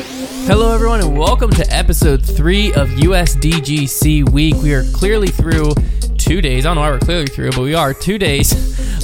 [0.00, 4.54] Hello, everyone, and welcome to episode three of USDGC Week.
[4.54, 5.72] We are clearly through
[6.16, 6.64] two days.
[6.64, 8.52] I don't know why we're clearly through, but we are two days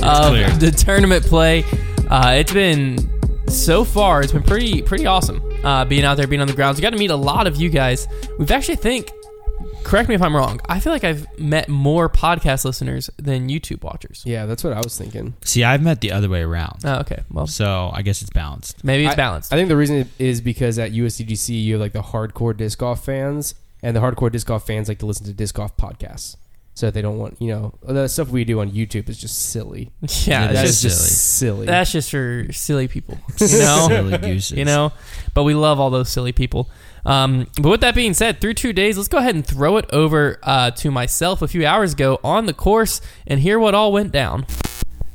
[0.00, 0.48] of clear.
[0.50, 1.64] the tournament play.
[2.08, 3.10] Uh, it's been
[3.48, 4.22] so far.
[4.22, 5.42] It's been pretty pretty awesome.
[5.64, 6.78] Uh, being out there, being on the grounds.
[6.78, 8.06] We got to meet a lot of you guys.
[8.38, 9.10] We've actually think.
[9.94, 10.58] Correct me if I'm wrong.
[10.68, 14.24] I feel like I've met more podcast listeners than YouTube watchers.
[14.26, 15.34] Yeah, that's what I was thinking.
[15.44, 16.80] See, I've met the other way around.
[16.84, 17.22] Oh, okay.
[17.30, 18.82] Well, So I guess it's balanced.
[18.82, 19.52] maybe it's I- balanced.
[19.52, 23.04] I think the reason is because at USDGC you have like the hardcore disc golf
[23.04, 26.34] fans, and the hardcore disc golf fans like to listen to disc golf podcasts.
[26.76, 29.92] So they don't want you know the stuff we do on YouTube is just silly.
[30.24, 31.66] yeah, It it's That just is just silly.
[31.66, 33.86] That's just for silly people, you know.
[33.88, 34.58] Silly gooses.
[34.58, 34.92] you know.
[35.34, 36.68] But we love all those silly people.
[37.06, 39.84] Um, but with that being said, through two days, let's go ahead and throw it
[39.92, 43.92] over uh, to myself a few hours ago on the course and hear what all
[43.92, 44.46] went down.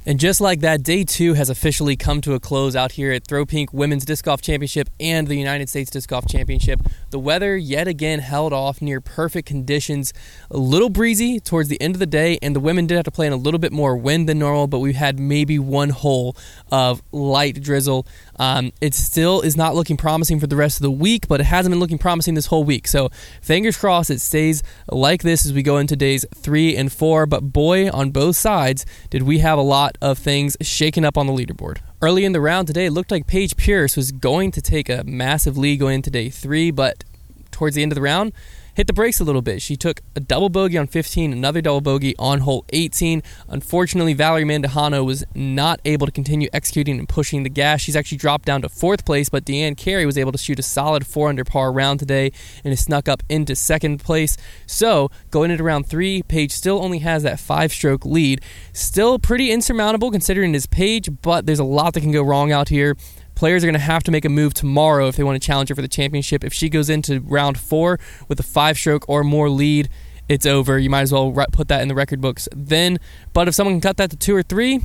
[0.10, 3.28] And just like that, day two has officially come to a close out here at
[3.28, 6.82] Throw Pink Women's Disc Golf Championship and the United States Disc Golf Championship.
[7.12, 10.12] The weather yet again held off near perfect conditions.
[10.50, 13.12] A little breezy towards the end of the day, and the women did have to
[13.12, 16.36] play in a little bit more wind than normal, but we had maybe one hole
[16.72, 18.08] of light drizzle.
[18.40, 21.44] Um, it still is not looking promising for the rest of the week, but it
[21.44, 22.88] hasn't been looking promising this whole week.
[22.88, 23.10] So
[23.42, 27.26] fingers crossed it stays like this as we go into days three and four.
[27.26, 31.28] But boy, on both sides, did we have a lot of things shaken up on
[31.28, 31.80] the leaderboard.
[32.02, 35.04] Early in the round today, it looked like Paige Pierce was going to take a
[35.04, 37.04] massive lead going into day three, but
[37.52, 38.32] towards the end of the round,
[38.80, 39.62] hit the brakes a little bit.
[39.62, 43.22] She took a double bogey on 15, another double bogey on hole 18.
[43.50, 47.82] Unfortunately, Valerie Mandujano was not able to continue executing and pushing the gas.
[47.82, 50.64] She's actually dropped down to fourth place, but Deanne Carey was able to shoot a
[50.64, 52.32] solid four under par round today
[52.64, 54.38] and has snuck up into second place.
[54.66, 58.40] So, going into round three, Paige still only has that five stroke lead.
[58.72, 62.70] Still pretty insurmountable considering his Paige, but there's a lot that can go wrong out
[62.70, 62.96] here.
[63.40, 65.70] Players are going to have to make a move tomorrow if they want to challenge
[65.70, 66.44] her for the championship.
[66.44, 67.98] If she goes into round four
[68.28, 69.88] with a five stroke or more lead,
[70.28, 70.78] it's over.
[70.78, 73.00] You might as well put that in the record books then.
[73.32, 74.82] But if someone can cut that to two or three,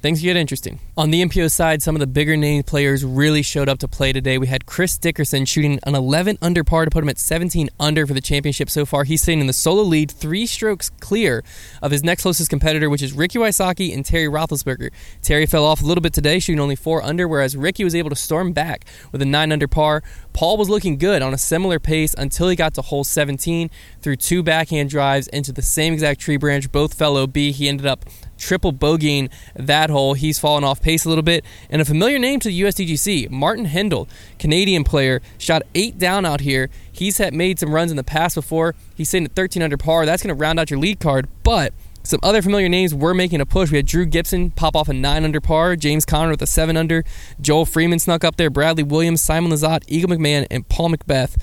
[0.00, 0.78] things get interesting.
[0.96, 4.12] On the MPO side, some of the bigger name players really showed up to play
[4.12, 4.38] today.
[4.38, 8.06] We had Chris Dickerson shooting an 11 under par to put him at 17 under
[8.06, 9.04] for the championship so far.
[9.04, 11.42] He's sitting in the solo lead, three strokes clear
[11.82, 14.90] of his next closest competitor, which is Ricky Wysocki and Terry Roethlisberger.
[15.22, 18.10] Terry fell off a little bit today, shooting only four under, whereas Ricky was able
[18.10, 20.02] to storm back with a nine under par.
[20.32, 23.70] Paul was looking good on a similar pace until he got to hole 17
[24.00, 26.70] through two backhand drives into the same exact tree branch.
[26.70, 27.36] Both fell OB.
[27.36, 28.04] He ended up
[28.38, 30.14] triple bogeying that hole.
[30.14, 31.44] He's fallen off pace a little bit.
[31.68, 36.40] And a familiar name to the USDGC, Martin Hendel, Canadian player, shot eight down out
[36.40, 36.70] here.
[36.90, 38.74] He's had made some runs in the past before.
[38.94, 40.06] He's sitting at 13 under par.
[40.06, 41.28] That's going to round out your lead card.
[41.42, 41.72] But
[42.02, 43.70] some other familiar names were making a push.
[43.70, 46.74] We had Drew Gibson pop off a 9 under par, James Conrad with a 7
[46.76, 47.04] under,
[47.38, 51.36] Joel Freeman snuck up there, Bradley Williams, Simon Lizotte, Eagle McMahon, and Paul McBeth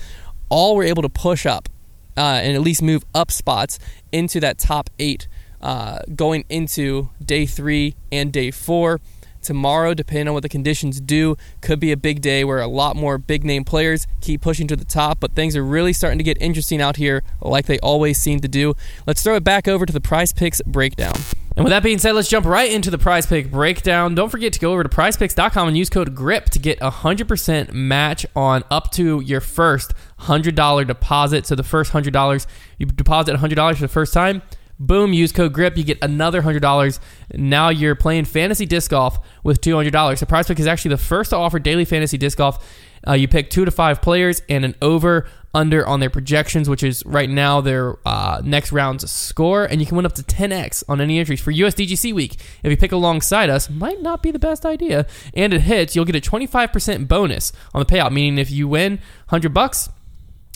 [0.48, 1.68] all were able to push up
[2.16, 3.78] uh, and at least move up spots
[4.10, 5.28] into that top eight
[5.66, 9.00] uh, going into day three and day four.
[9.42, 12.94] Tomorrow, depending on what the conditions do, could be a big day where a lot
[12.94, 16.24] more big name players keep pushing to the top, but things are really starting to
[16.24, 18.74] get interesting out here like they always seem to do.
[19.06, 21.14] Let's throw it back over to the prize picks breakdown.
[21.56, 24.14] And with that being said, let's jump right into the prize pick breakdown.
[24.14, 27.72] Don't forget to go over to prizepicks.com and use code GRIP to get a 100%
[27.72, 31.46] match on up to your first $100 deposit.
[31.46, 32.46] So the first $100,
[32.78, 34.42] you deposit $100 for the first time.
[34.78, 36.98] Boom, use code GRIP, you get another $100.
[37.34, 40.18] Now you're playing fantasy disc golf with $200.
[40.18, 42.64] So Prize Pick is actually the first to offer daily fantasy disc golf.
[43.06, 46.82] Uh, you pick two to five players and an over under on their projections, which
[46.82, 50.84] is right now their uh, next round's score, and you can win up to 10x
[50.88, 52.34] on any entries for USDGC week.
[52.62, 56.04] If you pick alongside us, might not be the best idea, and it hits, you'll
[56.04, 58.12] get a 25% bonus on the payout.
[58.12, 58.98] Meaning, if you win
[59.28, 59.88] 100 bucks,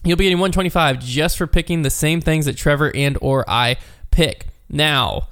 [0.04, 3.76] you'll be getting 125 just for picking the same things that Trevor and or I
[4.10, 4.46] pick.
[4.68, 5.28] Now,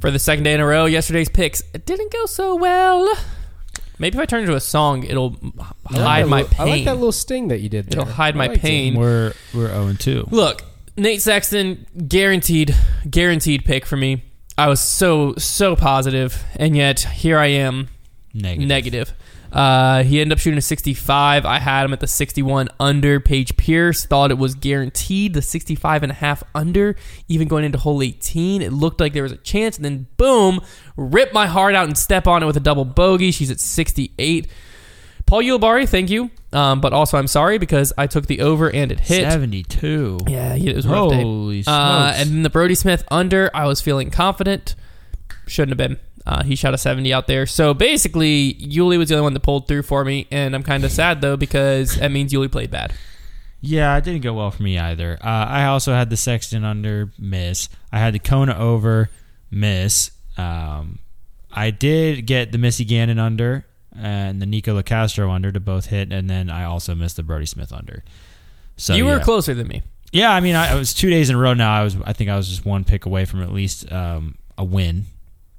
[0.00, 3.12] for the second day in a row, yesterday's picks didn't go so well.
[3.98, 5.36] Maybe if I turn into a song, it'll
[5.86, 8.00] hide my little- I like that little sting that you did there.
[8.00, 8.62] It'll hide I my liked it.
[8.62, 8.94] pain.
[8.94, 10.28] We're we're 0 and 2.
[10.30, 10.62] Look,
[10.96, 12.74] Nate Sexton, guaranteed,
[13.10, 14.22] guaranteed pick for me.
[14.56, 17.88] I was so so positive, and yet here I am,
[18.32, 18.68] Negative.
[18.68, 19.12] negative.
[19.52, 21.44] Uh, he ended up shooting a 65.
[21.44, 23.18] I had him at the 61 under.
[23.20, 26.96] Paige Pierce thought it was guaranteed the 65 and a half under.
[27.28, 30.60] Even going into hole 18, it looked like there was a chance, and then boom,
[30.96, 33.30] rip my heart out and step on it with a double bogey.
[33.30, 34.46] She's at 68.
[35.26, 36.30] Paul Ulibarri, thank you.
[36.52, 39.22] Um, but also, I'm sorry because I took the over and it hit.
[39.30, 40.18] 72.
[40.26, 41.22] Yeah, it was a rough day.
[41.22, 41.76] Holy smokes.
[41.78, 44.74] Uh, and then the Brody Smith under, I was feeling confident.
[45.46, 46.00] shouldn't have been.
[46.26, 47.46] Uh, he shot a 70 out there.
[47.46, 50.84] So basically, Yuli was the only one that pulled through for me, and I'm kind
[50.84, 52.92] of sad though because that means Yuli played bad.
[53.62, 55.18] Yeah, it didn't go well for me either.
[55.22, 57.68] Uh, I also had the Sexton under miss.
[57.92, 59.10] I had the Kona over
[59.50, 60.12] miss.
[60.38, 60.98] Um,
[61.52, 66.12] I did get the Missy Gannon under and the Nikko Locastro under to both hit,
[66.12, 68.02] and then I also missed the Brody Smith under.
[68.76, 69.22] So you were yeah.
[69.22, 69.82] closer than me.
[70.12, 71.72] Yeah, I mean, I, I was two days in a row now.
[71.72, 74.64] I was, I think, I was just one pick away from at least um, a
[74.64, 75.04] win.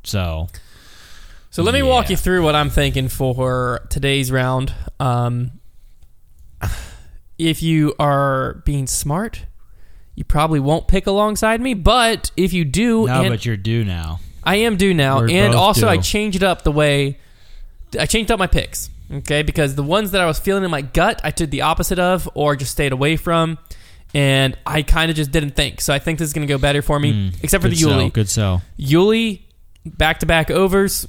[0.04, 0.48] So
[1.50, 4.74] So let me walk you through what I'm thinking for today's round.
[5.00, 5.52] Um,
[7.38, 9.46] if you are being smart,
[10.16, 11.74] you probably won't pick alongside me.
[11.74, 14.20] But if you do, no, and but you're due now.
[14.44, 16.04] I am due now, We're and also I due.
[16.04, 17.20] changed up the way
[18.00, 18.90] I changed up my picks.
[19.12, 22.00] Okay, because the ones that I was feeling in my gut, I took the opposite
[22.00, 23.58] of, or just stayed away from,
[24.14, 25.82] and I kind of just didn't think.
[25.82, 27.76] So I think this is going to go better for me, Mm, except for the
[27.76, 27.80] Yuli.
[28.00, 28.62] sell, Good sell.
[28.80, 29.42] Yuli,
[29.86, 31.08] back to back overs.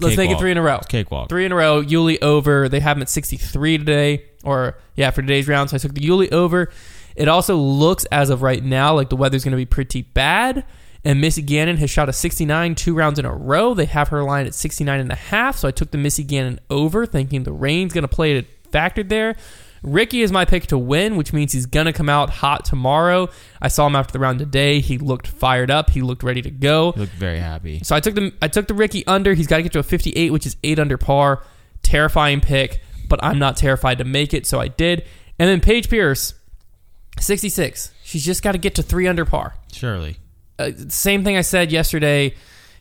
[0.00, 0.80] Let's make it three in a row.
[0.88, 1.28] Cakewalk.
[1.28, 1.82] Three in a row.
[1.82, 2.68] Yuli over.
[2.68, 5.70] They have him at 63 today, or yeah, for today's round.
[5.70, 6.70] So I took the Yuli over.
[7.16, 10.64] It also looks as of right now like the weather's going to be pretty bad.
[11.04, 13.74] And Missy Gannon has shot a 69 two rounds in a row.
[13.74, 15.56] They have her line at 69 and a half.
[15.56, 19.02] So I took the Missy Gannon over, thinking the rain's going to play a factor
[19.02, 19.36] there.
[19.82, 23.28] Ricky is my pick to win, which means he's going to come out hot tomorrow.
[23.60, 24.80] I saw him after the round today.
[24.80, 25.90] He looked fired up.
[25.90, 26.92] He looked ready to go.
[26.94, 27.80] You look very happy.
[27.82, 29.34] So I took the I took the Ricky under.
[29.34, 31.42] He's got to get to a 58, which is eight under par.
[31.82, 35.04] Terrifying pick, but I'm not terrified to make it, so I did.
[35.38, 36.34] And then Paige Pierce,
[37.18, 37.92] 66.
[38.04, 39.54] She's just got to get to three under par.
[39.72, 40.18] Surely.
[40.58, 42.34] Uh, same thing I said yesterday.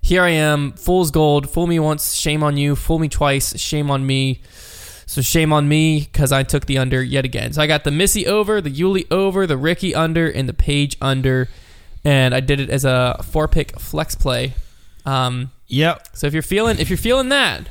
[0.03, 1.49] Here I am, fool's gold.
[1.49, 2.75] Fool me once, shame on you.
[2.75, 4.41] Fool me twice, shame on me.
[5.11, 7.51] So shame on me because I took the under yet again.
[7.51, 10.95] So I got the Missy over, the Yuli over, the Ricky under, and the Paige
[11.01, 11.49] under,
[12.05, 14.53] and I did it as a four pick flex play.
[15.05, 16.15] Um, Yep.
[16.15, 17.67] so if you're feeling if you're feeling that,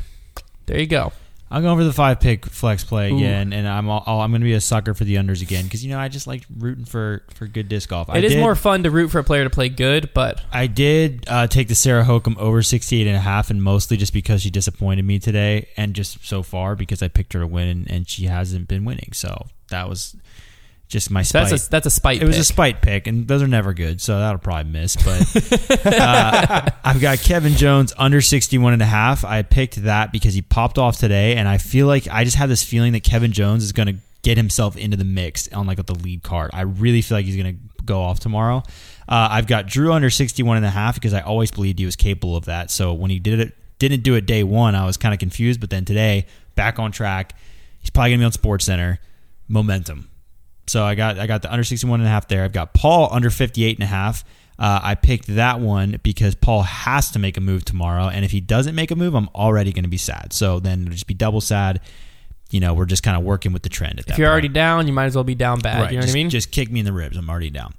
[0.66, 1.14] there you go.
[1.52, 3.16] I'm going for the five pick flex play Ooh.
[3.16, 5.84] again, and I'm all, I'm going to be a sucker for the unders again because
[5.84, 8.08] you know I just like rooting for for good disc golf.
[8.08, 10.40] I It is did, more fun to root for a player to play good, but
[10.52, 14.12] I did uh, take the Sarah Hokom over 68 and a half, and mostly just
[14.12, 17.86] because she disappointed me today, and just so far because I picked her to win,
[17.90, 19.10] and she hasn't been winning.
[19.12, 20.14] So that was
[20.90, 21.48] just my spite.
[21.48, 22.18] that's a that's a spite.
[22.18, 22.22] Pick.
[22.22, 22.46] It was a pick.
[22.46, 24.96] spite pick, and those are never good, so that'll probably miss.
[24.96, 29.24] But uh, I've got Kevin Jones under 61 and a half.
[29.24, 32.48] I picked that because he popped off today, and I feel like I just have
[32.48, 35.84] this feeling that Kevin Jones is going to get himself into the mix on like
[35.86, 36.50] the lead card.
[36.52, 38.58] I really feel like he's going to go off tomorrow.
[39.08, 41.96] Uh, I've got Drew under 61 and a half because I always believed he was
[41.96, 42.70] capable of that.
[42.70, 45.60] So when he did it, didn't do it day one, I was kind of confused.
[45.60, 46.26] But then today,
[46.56, 47.32] back on track.
[47.78, 48.98] He's probably going to be on Sports Center.
[49.48, 50.09] Momentum.
[50.66, 52.44] So I got I got the under 61 and a half there.
[52.44, 54.24] I've got Paul under 58 and a half.
[54.58, 58.30] Uh, I picked that one because Paul has to make a move tomorrow, and if
[58.30, 60.34] he doesn't make a move, I'm already going to be sad.
[60.34, 61.80] So then it'll just be double sad.
[62.50, 64.12] You know, we're just kind of working with the trend at that.
[64.12, 64.32] if you're point.
[64.32, 65.80] already down, you might as well be down bad.
[65.80, 66.30] right, you know just, what I mean?
[66.30, 67.16] Just kick me in the ribs.
[67.16, 67.72] I'm already down.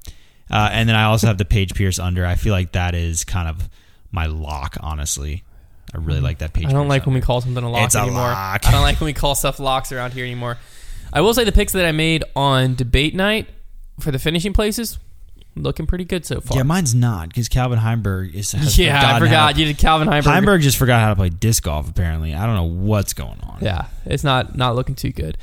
[0.49, 2.25] Uh, and then I also have the Paige Pierce under.
[2.25, 3.69] I feel like that is kind of
[4.11, 4.77] my lock.
[4.81, 5.43] Honestly,
[5.93, 6.65] I really like that Paige.
[6.65, 8.23] I don't Pierce like when we call something a lock It's a anymore.
[8.23, 8.67] lock.
[8.67, 10.57] I don't like when we call stuff locks around here anymore.
[11.13, 13.47] I will say the picks that I made on debate night
[13.99, 14.97] for the finishing places
[15.55, 16.57] looking pretty good so far.
[16.57, 18.53] Yeah, mine's not because Calvin Heimberg is.
[18.79, 20.23] Yeah, I forgot you did Calvin Heimberg.
[20.23, 21.89] Heimberg just forgot how to play disc golf.
[21.89, 23.59] Apparently, I don't know what's going on.
[23.62, 25.38] Yeah, it's not not looking too good.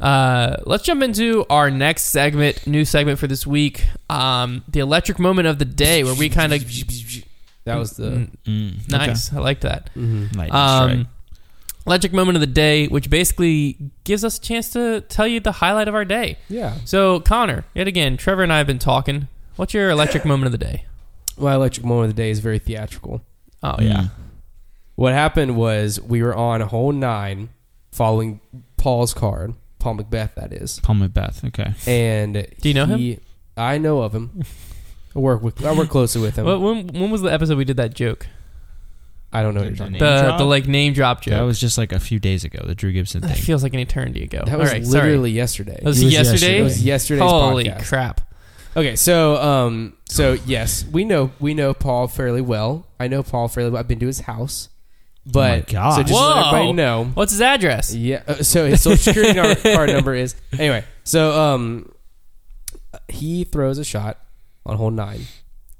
[0.00, 3.84] Uh, let's jump into our next segment, new segment for this week.
[4.08, 6.62] Um, the electric moment of the day, where we kind of
[7.64, 9.32] That was the Mm, nice.
[9.32, 9.90] I like that.
[9.94, 10.52] mhm.
[10.54, 11.08] Um.
[11.88, 15.52] Electric moment of the day, which basically gives us a chance to tell you the
[15.52, 16.36] highlight of our day.
[16.48, 16.76] yeah.
[16.84, 19.26] So, Connor, yet again, Trevor and I have been talking.
[19.56, 20.84] What's your electric moment of the day?
[21.38, 23.22] My electric moment of the day is very theatrical.
[23.62, 24.10] Oh yeah, Mm.
[24.96, 27.48] What happened was we were on hole nine,
[27.90, 28.40] following
[28.76, 31.44] Paul's card, Paul McBeth, that is, Paul McBeth.
[31.46, 31.72] Okay.
[31.86, 33.18] and Do you know he,
[33.56, 34.42] I know of him.
[35.16, 36.44] I work with I work closely with him.
[36.44, 38.26] Well, when when was the episode we did that joke?
[39.38, 40.38] I don't know what you're The talking about.
[40.38, 41.32] The the like name drop joke.
[41.32, 42.60] That was just like a few days ago.
[42.66, 43.42] The Drew Gibson That thing.
[43.42, 44.42] feels like an eternity ago.
[44.44, 45.02] That was All right, sorry.
[45.04, 45.74] literally yesterday.
[45.76, 46.58] That was It was yesterday.
[46.60, 47.88] It was yesterday's Holy podcast.
[47.88, 48.20] crap!
[48.76, 52.86] Okay, so um, so yes, we know we know Paul fairly well.
[53.00, 53.80] I know Paul fairly well.
[53.80, 54.68] I've been to his house,
[55.26, 55.94] but God.
[55.96, 56.40] so just to let Whoa.
[56.48, 57.04] everybody know.
[57.14, 57.94] What's his address?
[57.94, 60.84] Yeah, uh, so his social security number, card number is anyway.
[61.04, 61.92] So um,
[63.08, 64.18] he throws a shot
[64.66, 65.22] on hole nine.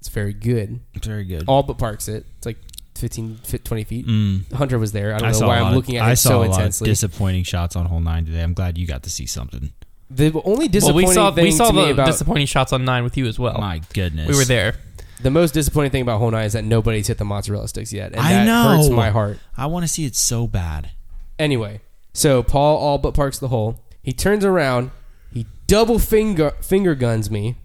[0.01, 0.81] It's very good.
[0.95, 1.45] It's very good.
[1.47, 2.25] All but parks it.
[2.39, 2.57] It's like
[2.99, 4.07] 15, fit 20 feet.
[4.07, 4.53] Mm.
[4.53, 5.15] Hunter was there.
[5.15, 6.39] I don't I know why I'm lot of- looking at I it saw so a
[6.39, 6.87] lot of intensely.
[6.89, 8.43] disappointing shots on hole nine today.
[8.43, 9.73] I'm glad you got to see something.
[10.11, 12.73] the only Well, disappointing we saw thing we saw to me the about disappointing shots
[12.73, 13.59] on nine with you as well.
[13.59, 14.29] My goodness.
[14.29, 14.75] We were there.
[15.21, 18.13] The most disappointing thing about hole nine is that nobody's hit the mozzarella sticks yet,
[18.13, 18.77] and I that know.
[18.77, 19.39] hurts my heart.
[19.57, 20.91] I want to see it so bad.
[21.39, 21.81] Anyway,
[22.15, 23.85] so Paul all but parks the hole.
[24.03, 24.91] He turns around.
[25.33, 27.57] He double finger finger guns me,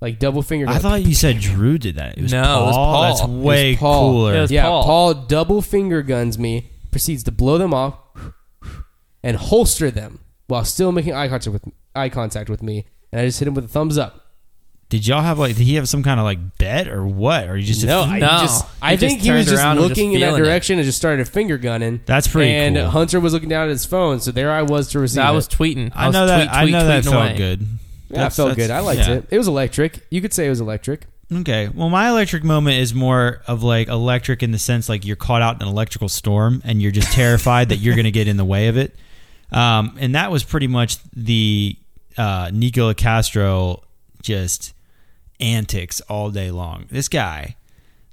[0.00, 0.66] like double finger.
[0.68, 2.16] I gun- thought you said Drew did that.
[2.18, 2.62] It was No, Paul.
[2.62, 3.02] it was Paul.
[3.02, 4.00] That's It was way Paul.
[4.12, 4.34] cooler.
[4.36, 4.84] It was yeah, Paul.
[4.84, 5.14] Paul.
[5.14, 7.94] double finger guns me, proceeds to blow them off
[9.22, 11.64] and holster them while still making eye contact with
[11.94, 14.26] eye contact with me, and I just hit him with a thumbs up.
[14.88, 15.54] Did y'all have like?
[15.54, 17.48] Did he have some kind of like bet or what?
[17.48, 18.26] Or you just No, I No.
[18.26, 20.44] just He I just think he was just around looking just in that feeling it.
[20.46, 22.00] direction and just started finger gunning.
[22.06, 22.88] That's pretty and cool.
[22.90, 25.22] Hunter was looking down at his phone, so there I was to receive.
[25.22, 25.34] I it.
[25.36, 25.92] was tweeting.
[25.94, 26.38] I was know that.
[26.46, 27.36] tweet, I tweet, know that tweeting felt away.
[27.36, 27.66] good.
[28.10, 28.70] Yeah, it felt good.
[28.70, 29.14] I liked yeah.
[29.14, 29.26] it.
[29.30, 30.06] It was electric.
[30.10, 31.06] You could say it was electric.
[31.32, 31.68] Okay.
[31.68, 35.42] Well, my electric moment is more of like electric in the sense like you're caught
[35.42, 38.36] out in an electrical storm and you're just terrified that you're going to get in
[38.36, 38.96] the way of it.
[39.52, 41.76] Um, and that was pretty much the
[42.16, 43.84] uh, Nikko Castro
[44.22, 44.74] just
[45.38, 46.86] antics all day long.
[46.90, 47.56] This guy,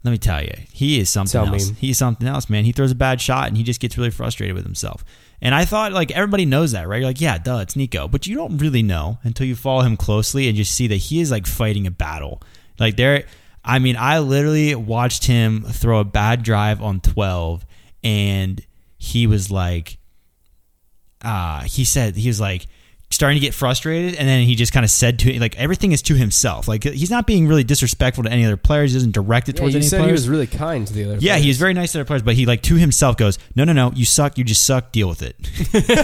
[0.04, 1.54] let me tell you, he is something Tell me.
[1.54, 1.70] else.
[1.78, 2.66] He's something else, man.
[2.66, 5.04] He throws a bad shot and he just gets really frustrated with himself.
[5.42, 6.98] And I thought like everybody knows that, right?
[6.98, 8.08] You're like, yeah, duh, it's Nikko.
[8.08, 11.22] But you don't really know until you follow him closely and you see that he
[11.22, 12.42] is like fighting a battle.
[12.80, 13.26] Like there
[13.64, 17.66] I mean, I literally watched him throw a bad drive on 12
[18.04, 18.66] and
[18.98, 19.98] he was like
[21.24, 22.68] uh he said he was like
[23.10, 26.02] starting to get frustrated and then he just kind of said to like everything is
[26.04, 26.68] to himself.
[26.68, 28.92] Like he's not being really disrespectful to any other players.
[28.92, 30.22] He doesn't direct it Yeah, towards you any said he players.
[30.22, 31.14] was really kind to the other.
[31.16, 31.44] Yeah, players.
[31.44, 33.72] he was very nice to other players, but he like to himself goes, "No, no,
[33.74, 34.38] no, you suck.
[34.38, 34.92] You just suck.
[34.92, 35.36] Deal with it."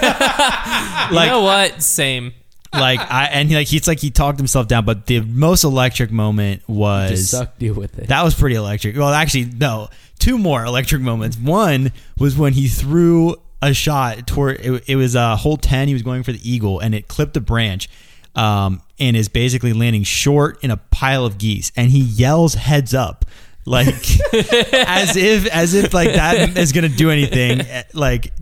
[1.10, 1.82] You like, know what?
[1.82, 2.34] Same.
[2.72, 4.86] like I and he, like he's like he talked himself down.
[4.86, 7.58] But the most electric moment was Just suck.
[7.58, 8.08] Deal with it.
[8.08, 8.96] that was pretty electric.
[8.96, 11.38] Well, actually, no, two more electric moments.
[11.38, 13.36] One was when he threw
[13.70, 15.88] a shot toward it, it was a hole ten.
[15.88, 17.90] He was going for the eagle, and it clipped a branch.
[18.36, 22.96] Um, and is basically landing short in a pile of geese, and he yells "heads
[22.96, 23.26] up,"
[23.66, 23.88] like
[24.74, 27.62] as if as if like that is gonna do anything.
[27.62, 28.34] eh, Like,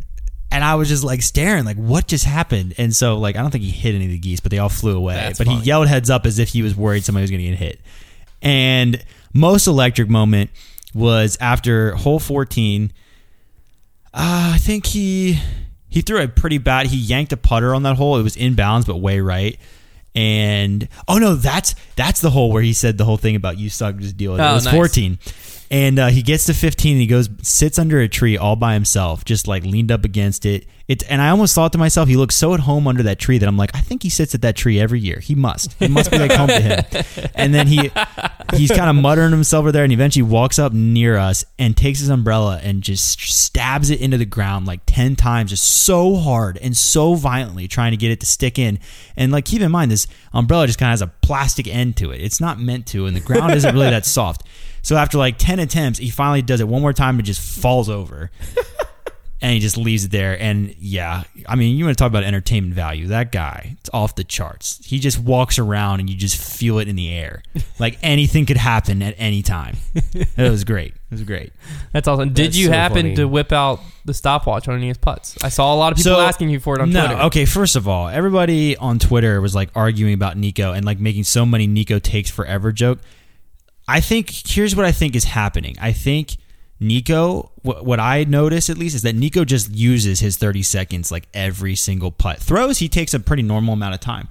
[0.50, 2.76] and I was just like staring, like what just happened?
[2.78, 4.70] And so like I don't think he hit any of the geese, but they all
[4.70, 5.16] flew away.
[5.16, 5.60] That's but funny.
[5.60, 7.82] he yelled "heads up" as if he was worried somebody was gonna get hit.
[8.42, 10.52] And most electric moment
[10.94, 12.94] was after hole 14.
[14.14, 15.40] Uh, I think he
[15.90, 16.88] he threw a pretty bad.
[16.88, 18.18] He yanked a putter on that hole.
[18.18, 19.60] It was inbounds, but way right.
[20.14, 23.70] And oh no, that's that's the hole where he said the whole thing about you
[23.70, 24.44] suck, just deal with it.
[24.44, 24.74] Oh, it was nice.
[24.74, 25.20] 14.
[25.70, 28.74] And uh, he gets to 15 and he goes sits under a tree all by
[28.74, 30.66] himself, just like leaned up against it.
[30.90, 33.38] It and I almost thought to myself, he looks so at home under that tree
[33.38, 35.22] that I'm like, I think he sits at that tree every year.
[35.22, 35.82] He must.
[35.82, 36.84] It must be like home to him.
[37.36, 37.90] And then he
[38.54, 42.00] he's kind of muttering himself over there, and eventually walks up near us and takes
[42.00, 46.58] his umbrella and just stabs it into the ground like ten times, just so hard
[46.58, 48.80] and so violently, trying to get it to stick in.
[49.16, 52.12] And like, keep in mind, this umbrella just kind of has a plastic end to
[52.12, 52.22] it.
[52.22, 54.44] It's not meant to, and the ground isn't really that soft.
[54.82, 57.90] So after like ten attempts, he finally does it one more time and just falls
[57.90, 58.32] over.
[59.44, 60.40] And he just leaves it there.
[60.40, 63.08] And yeah, I mean, you want to talk about entertainment value.
[63.08, 64.80] That guy, it's off the charts.
[64.86, 67.42] He just walks around and you just feel it in the air.
[67.80, 69.76] Like anything could happen at any time.
[70.14, 70.94] It was great.
[70.94, 71.52] It was great.
[71.92, 72.32] That's awesome.
[72.32, 73.16] Did That's you so happen funny.
[73.16, 75.36] to whip out the stopwatch on any of his putts?
[75.44, 77.22] I saw a lot of people So- asking you for it on no, Twitter.
[77.24, 81.24] okay, first of all, everybody on Twitter was like arguing about Nikko and like making
[81.24, 83.00] so many Nikko takes forever joke.
[83.88, 85.76] I think here's what I think is happening.
[85.82, 86.38] I think
[86.82, 91.28] Nikko, what, I notice at least is that Nikko just uses his 30 seconds like
[91.32, 92.40] every single putt.
[92.40, 94.28] Throws, he takes a pretty normal amount of time.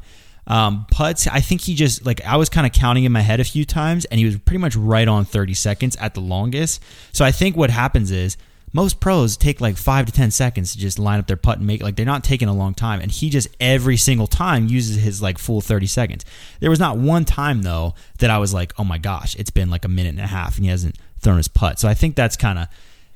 [0.48, 3.38] Um, putts, I think he just like I was kind of counting in my head
[3.38, 6.82] a few times, and he was pretty much right on 30 seconds at the longest.
[7.12, 8.36] So I think what happens is
[8.72, 11.66] most pros take like five to 10 seconds to just line up their putt and
[11.68, 13.00] make like they're not taking a long time.
[13.00, 16.24] And he just every single time uses his like full 30 seconds.
[16.58, 19.70] There was not one time though that I was like, oh my gosh, it's been
[19.70, 21.78] like a minute and a half and he hasn't thrown his putt.
[21.78, 22.68] So I think that's kind of.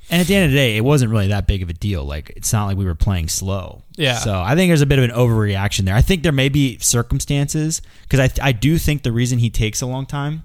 [0.09, 2.03] And at the end of the day, it wasn't really that big of a deal.
[2.03, 3.81] Like it's not like we were playing slow.
[3.95, 4.19] Yeah.
[4.19, 5.95] So I think there's a bit of an overreaction there.
[5.95, 9.81] I think there may be circumstances because I I do think the reason he takes
[9.81, 10.43] a long time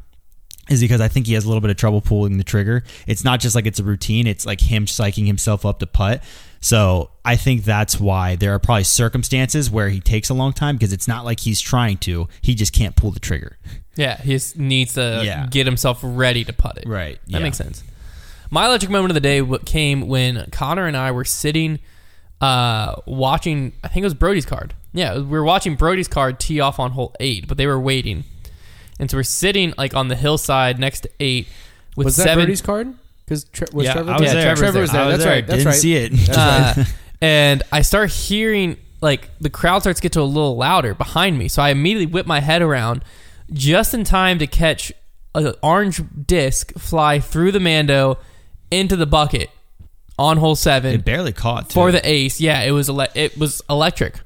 [0.70, 2.84] is because I think he has a little bit of trouble pulling the trigger.
[3.06, 4.26] It's not just like it's a routine.
[4.26, 6.22] It's like him psyching himself up to putt.
[6.60, 10.76] So I think that's why there are probably circumstances where he takes a long time
[10.76, 12.28] because it's not like he's trying to.
[12.42, 13.56] He just can't pull the trigger.
[13.96, 15.46] Yeah, he just needs to Yeah.
[15.50, 16.84] get himself ready to putt it.
[16.86, 17.38] Right, That yeah.
[17.40, 17.82] makes sense.
[18.50, 21.78] My electric moment of the day came when Connor and I were sitting,
[22.40, 23.72] uh, watching.
[23.84, 24.74] I think it was Brody's card.
[24.92, 28.24] Yeah, we were watching Brody's card tee off on hole eight, but they were waiting,
[28.98, 31.46] and so we're sitting like on the hillside next to eight
[31.96, 32.44] with was that seven.
[32.46, 32.94] Brody's card?
[33.30, 34.10] Because tre- was yeah, Trevor?
[34.10, 34.42] I was Yeah, there.
[34.42, 35.00] Trevor Trevor was there.
[35.02, 35.32] I was That's there.
[35.34, 35.46] right.
[35.46, 35.76] That's Didn't right.
[35.76, 36.36] see it.
[36.36, 36.84] uh,
[37.22, 41.38] and I start hearing like the crowd starts to get to a little louder behind
[41.38, 41.46] me.
[41.46, 43.04] So I immediately whip my head around
[43.52, 44.92] just in time to catch
[45.36, 48.18] an orange disc fly through the Mando
[48.72, 49.48] into the bucket
[50.18, 51.74] on hole seven It barely caught too.
[51.74, 52.40] for the ace.
[52.40, 54.16] Yeah, it was ele- it was electric.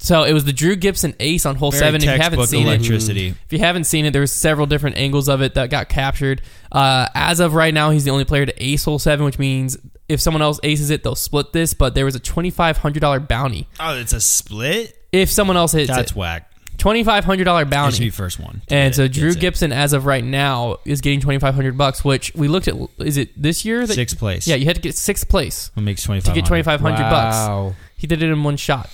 [0.00, 1.96] So it was the Drew Gibson ace on hole Very seven.
[2.00, 3.28] If you haven't textbook seen it, electricity.
[3.28, 6.40] if you haven't seen it, there was several different angles of it that got captured.
[6.70, 9.76] Uh, as of right now, he's the only player to ace hole seven, which means
[10.08, 11.74] if someone else aces it, they'll split this.
[11.74, 14.96] But there was a twenty five hundred dollar bounty Oh, it's a split.
[15.10, 16.16] if someone else hits That's it.
[16.16, 16.44] whack.
[16.78, 17.98] Twenty five hundred dollar It should bounty.
[18.04, 18.62] be first one.
[18.68, 19.12] And get so it.
[19.12, 19.40] Drew Gets it.
[19.40, 22.04] Gibson, as of right now, is getting twenty five hundred bucks.
[22.04, 22.76] Which we looked at.
[22.98, 23.84] Is it this year?
[23.84, 24.46] That, sixth place.
[24.46, 27.10] Yeah, you had to get sixth place What makes twenty to get twenty five hundred
[27.10, 27.74] bucks.
[27.96, 28.88] He did it in one shot.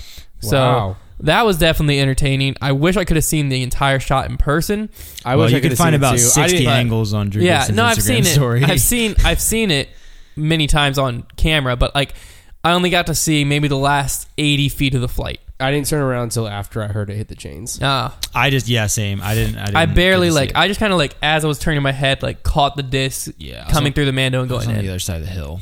[0.45, 0.97] So Wow.
[1.21, 2.57] that was definitely entertaining.
[2.61, 4.91] I wish I could have seen the entire shot in person.
[5.25, 6.41] I well, wish you I could could find about seen it too.
[6.41, 8.63] I sixty angles on Drew yeah, Gibson's no, I've Instagram seen story.
[8.63, 8.71] it.
[8.71, 9.89] I've seen I've seen it
[10.37, 12.15] many times on camera, but like
[12.63, 15.41] I only got to see maybe the last eighty feet of the flight.
[15.61, 17.79] I didn't turn around until after I heard it hit the chains.
[17.81, 19.21] Ah, I just yeah, same.
[19.23, 19.57] I didn't.
[19.57, 20.51] I, didn't I barely get to see like.
[20.51, 20.57] it.
[20.57, 23.31] I just kind of like as I was turning my head, like caught the disc
[23.39, 25.61] yeah, coming on- through the Mando and going on the other side of the hill.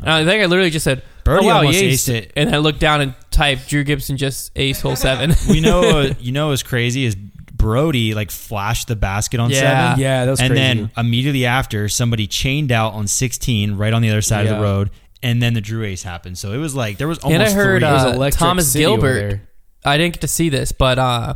[0.00, 2.32] And I think I literally just said, Birdie "Oh wow, almost he aced aced it.
[2.36, 5.34] And I looked down and typed Drew Gibson just ace hole seven.
[5.48, 5.80] We know.
[5.80, 9.90] what- you know what's crazy is Brody like flashed the basket on Yeah.
[9.90, 10.00] seven.
[10.00, 10.60] Yeah, that was and crazy.
[10.62, 14.62] then immediately after, somebody chained out on 16 right on the other side of the
[14.62, 14.90] road,
[15.22, 16.38] and then the Drew Ace happened.
[16.38, 17.88] So it was like there was And I heard three.
[17.88, 19.40] It was uh, Thomas city Gilbert.
[19.84, 21.34] I didn't get to see this, but uh,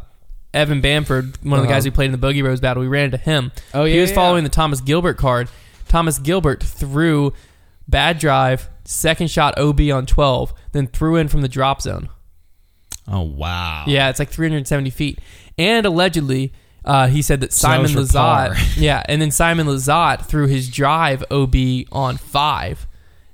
[0.54, 1.76] Evan Bamford, one of the Uh-huh.
[1.76, 3.52] guys who played in the Boogie Rose battle, we ran into him.
[3.74, 4.16] Oh yeah, he was yeah.
[4.16, 5.48] following the Thomas Gilbert card.
[5.88, 7.32] Thomas Gilbert threw
[7.88, 12.08] bad drive, second shot OB on 12, then threw in from the drop zone.
[13.08, 13.84] oh wow.
[13.86, 15.18] Yeah, it's like 370 feet.
[15.58, 16.52] And allegedly,
[16.84, 18.50] uh, he said that Simon was for par.
[18.50, 21.54] Lizotte, yeah, and then Simon Lizotte threw his drive OB
[21.92, 22.86] on five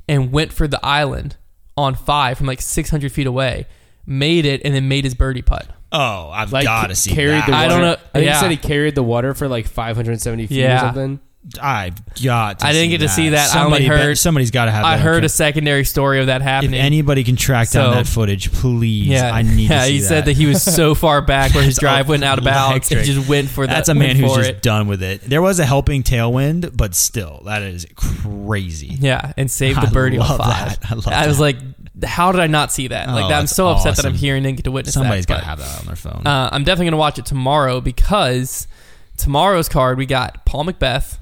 [0.08, 1.36] and went for the island
[1.76, 3.66] on five from like 600 feet away,
[4.06, 5.66] made it, and then made his birdie putt.
[5.92, 7.46] Oh, I've Like got to see carried that.
[7.46, 7.64] the water.
[7.64, 8.34] I don't know- I think yeah.
[8.34, 10.76] he said he carried the water for like 570 feet Yeah.
[10.76, 11.20] or something.
[11.60, 12.58] I've got.
[12.58, 13.10] To I didn't get to that.
[13.14, 13.48] see that.
[13.50, 14.84] I Somebody only heard- somebody's got to have.
[14.84, 16.74] I that heard on a secondary story of that happening.
[16.74, 19.06] If anybody can track down So- that footage, please.
[19.06, 19.80] yeah, I need yeah.
[19.80, 22.38] to see he said that he was so far back where his drive went out
[22.38, 22.88] of bounds.
[22.88, 23.72] He just went for that.
[23.72, 24.62] That's a man who's just it.
[24.62, 25.22] done with it.
[25.22, 28.96] There was a helping tailwind, but still, that is crazy.
[29.00, 30.78] Yeah, and saved the I birdie love five.
[30.80, 30.90] that.
[30.90, 31.40] I love was that.
[31.40, 31.56] like,
[32.04, 33.08] how did I not see that?
[33.08, 34.18] Like, Oh, I'm so upset that I'm awesome.
[34.20, 35.34] here and didn't get to witness Somebody's that.
[35.36, 36.22] got to have that on their phone.
[36.26, 38.68] Uh, I'm definitely going to watch it tomorrow because
[39.16, 41.18] tomorrow's card we got Paul McBeth,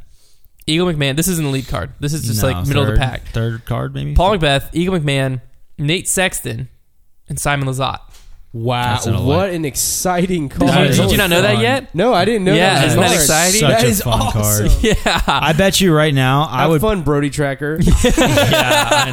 [0.68, 1.16] Eagle McMahon.
[1.16, 1.92] This isn't the lead card.
[2.00, 3.28] This is just No, like middle of the third- pack.
[3.28, 4.14] Third card, maybe.
[4.14, 5.40] Paul McBeth, Eagle McMahon,
[5.78, 6.68] Nate Sexton,
[7.28, 8.00] and Simon Lizotte.
[8.54, 10.88] Wow, That's an what elect- an exciting Did, card!
[10.88, 11.62] you, did you not know that fun.
[11.62, 11.94] yet?
[11.94, 12.54] No, I didn't know.
[12.54, 13.20] Yeah, that was isn't that hard.
[13.20, 13.61] exciting?
[13.61, 14.68] Such That a is fun awesome.
[14.68, 14.83] card.
[14.83, 15.22] Yeah.
[15.26, 16.81] I bet you right now, I Have would.
[16.81, 17.78] fun, Brody Tracker.
[17.83, 19.04] yeah.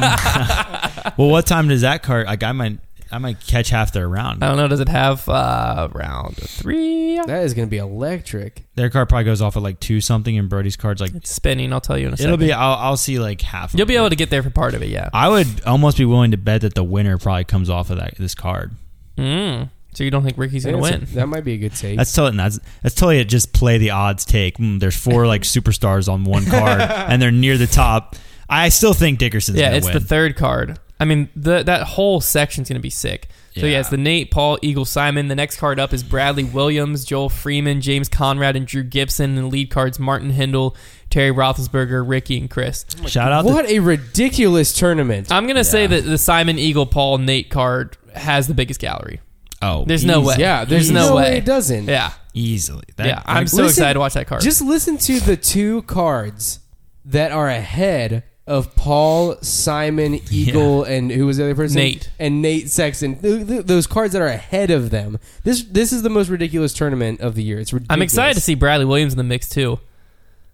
[1.04, 2.26] and- well, what time does that card?
[2.26, 2.78] Like, I might,
[3.10, 4.42] I might catch half their round.
[4.42, 4.68] I don't know.
[4.68, 7.16] Does it have uh, round three?
[7.26, 8.64] that is gonna be electric.
[8.74, 11.72] Their card probably goes off at like two something, and Brody's card's like It's spinning.
[11.72, 12.32] I'll tell you in a second.
[12.34, 12.52] it'll be.
[12.52, 13.72] I'll, I'll see like half.
[13.74, 13.98] of You'll be it.
[13.98, 14.88] able to get there for part of it.
[14.88, 15.08] Yeah.
[15.12, 18.16] I would almost be willing to bet that the winner probably comes off of that
[18.16, 18.72] this card.
[19.16, 19.70] Mm.
[19.94, 21.08] So you don't think Ricky's gonna That's a- win?
[21.14, 21.96] that might be a good take.
[21.96, 23.26] That's totally that's that's totally it.
[23.30, 24.58] Just play the odds take.
[24.58, 28.14] Mm, there's four like superstars on one card, and they're near the top.
[28.48, 29.94] I still think Dickerson's yeah, gonna it's win.
[29.94, 30.78] the third card.
[30.98, 33.28] I mean, the that whole section's gonna be sick.
[33.54, 33.72] So yeah.
[33.72, 33.80] Yeah.
[33.80, 35.28] it's the Nate, Paul, Eagle, Simon.
[35.28, 39.30] The next card up is Bradley Williams, Joel Freeman, James Conrad, and Drew Gibson.
[39.36, 40.74] And the lead cards Martin Hendel,
[41.10, 42.84] Terry Roethlisberger, Ricky, and Chris.
[43.02, 43.44] Oh Shout out.
[43.44, 45.30] what a ridiculous tournament.
[45.32, 49.20] I'm gonna say that the Simon, Eagle, Paul, Nate card has the biggest gallery.
[49.62, 50.36] Oh, There's no way.
[50.38, 51.22] yeah, there's There's no no, way.
[51.30, 51.86] way it doesn't.
[51.86, 52.84] Yeah, easily.
[52.96, 53.22] That, yeah.
[53.24, 54.42] I'm like, so listen- excited to watch that card.
[54.42, 56.60] Just listen to the two cards
[57.06, 61.76] that are ahead of Paul, Simon, Eagle, and who was the other person?
[61.78, 62.10] Nate.
[62.18, 63.16] and Nate Sexton.
[63.20, 65.18] Th- th- those cards that are ahead of them.
[65.44, 67.58] This this is the most ridiculous tournament of the year.
[67.58, 67.94] It's ridiculous.
[67.96, 69.80] I'm excited to see Bradley Williams in the mix too.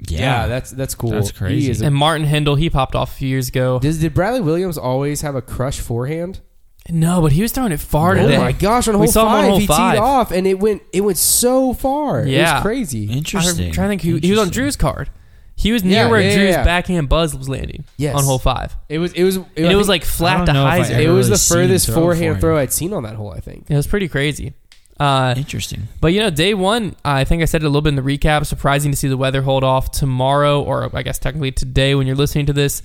[0.09, 1.11] Yeah, that's that's cool.
[1.11, 1.67] That's crazy.
[1.67, 3.79] He is a- And Martin Hendel, he popped off a few years ago.
[3.79, 6.41] Does, did Bradley Williams always have a crush forehand?
[6.91, 8.39] No, but he was throwing it far Oh today.
[8.39, 8.89] my gosh!
[8.89, 9.93] On We hole saw him on five, hole he five.
[9.95, 12.23] teed off, and it went it went so far.
[12.23, 12.55] it Yeah.
[12.55, 13.05] was crazy.
[13.05, 13.67] interesting.
[13.67, 14.63] I'm trying to think who he was on Interesting.
[14.65, 15.11] Drew's card.
[15.55, 16.65] He was near Yeah, where yeah, yeah, Drew's yeah.
[16.65, 18.17] backhand buzz was landing Yes.
[18.17, 18.77] on hole five.
[18.89, 20.79] It was it was And it was like I flat don't to know if I
[20.81, 20.91] hyzer.
[20.91, 22.41] ever it was really the seen furthest throw forehand forehand.
[22.41, 23.33] throw I'd seen on that hole.
[23.33, 23.67] I think.
[23.69, 24.55] It was pretty crazy.
[25.01, 25.89] Uh, Interesting.
[26.01, 28.03] but you know, day one, I think I said it a little bit in the
[28.03, 28.47] recap.
[28.47, 32.17] Surprising to see the weather hold off tomorrow, or I guess technically today when you're
[32.17, 32.83] listening to this.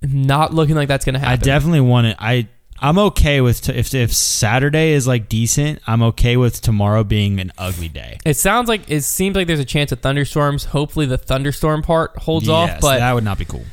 [0.00, 1.32] Not looking like that's going to happen.
[1.32, 2.16] I definitely want it.
[2.20, 2.46] I
[2.80, 5.80] I'm okay with t- if if Saturday is like decent.
[5.86, 8.18] I'm okay with tomorrow being an ugly day.
[8.24, 10.64] it sounds like it seems like there's a chance of thunderstorms.
[10.66, 12.80] Hopefully, the thunderstorm part holds off.
[12.80, 13.64] But that would not be cool.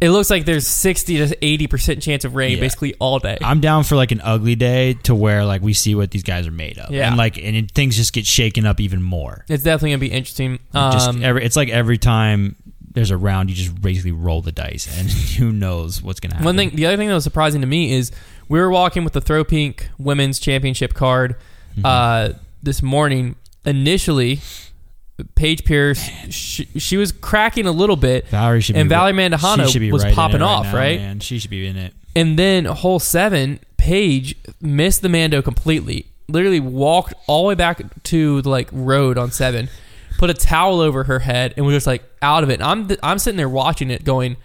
[0.00, 2.60] It looks like there's 60 to 80 percent chance of rain Yeah.
[2.60, 3.36] basically all day.
[3.42, 6.46] I'm down for like an ugly day to where like we see what these guys
[6.46, 7.08] are made of, Yeah.
[7.08, 9.44] and like and it, things just get shaken up even more.
[9.48, 10.60] it's definitely gonna be interesting.
[10.72, 12.54] just Um, every, it's like every time
[12.92, 16.44] there's a round, you just basically roll the dice, and who knows what's gonna happen.
[16.46, 18.12] One thing, the other thing that was surprising to me is
[18.48, 21.36] we were walking with the Throw Pink Women's Championship card
[21.76, 21.84] Mm-hmm.
[21.84, 23.36] uh, this morning.
[23.64, 24.40] Initially,
[25.34, 29.92] Paige Pierce, she, she was cracking a little bit, Valerie should and be Valerie Mandujano
[29.92, 30.98] was right popping off, now, right?
[30.98, 31.20] Man.
[31.20, 31.92] She should be in it.
[32.16, 36.06] And then hole seven, Paige missed the Mando completely.
[36.28, 39.68] Literally walked all the way back to the like road on seven,
[40.18, 42.60] put a towel over her head, and was just like out of it.
[42.60, 44.36] And I'm I'm sitting there watching it, going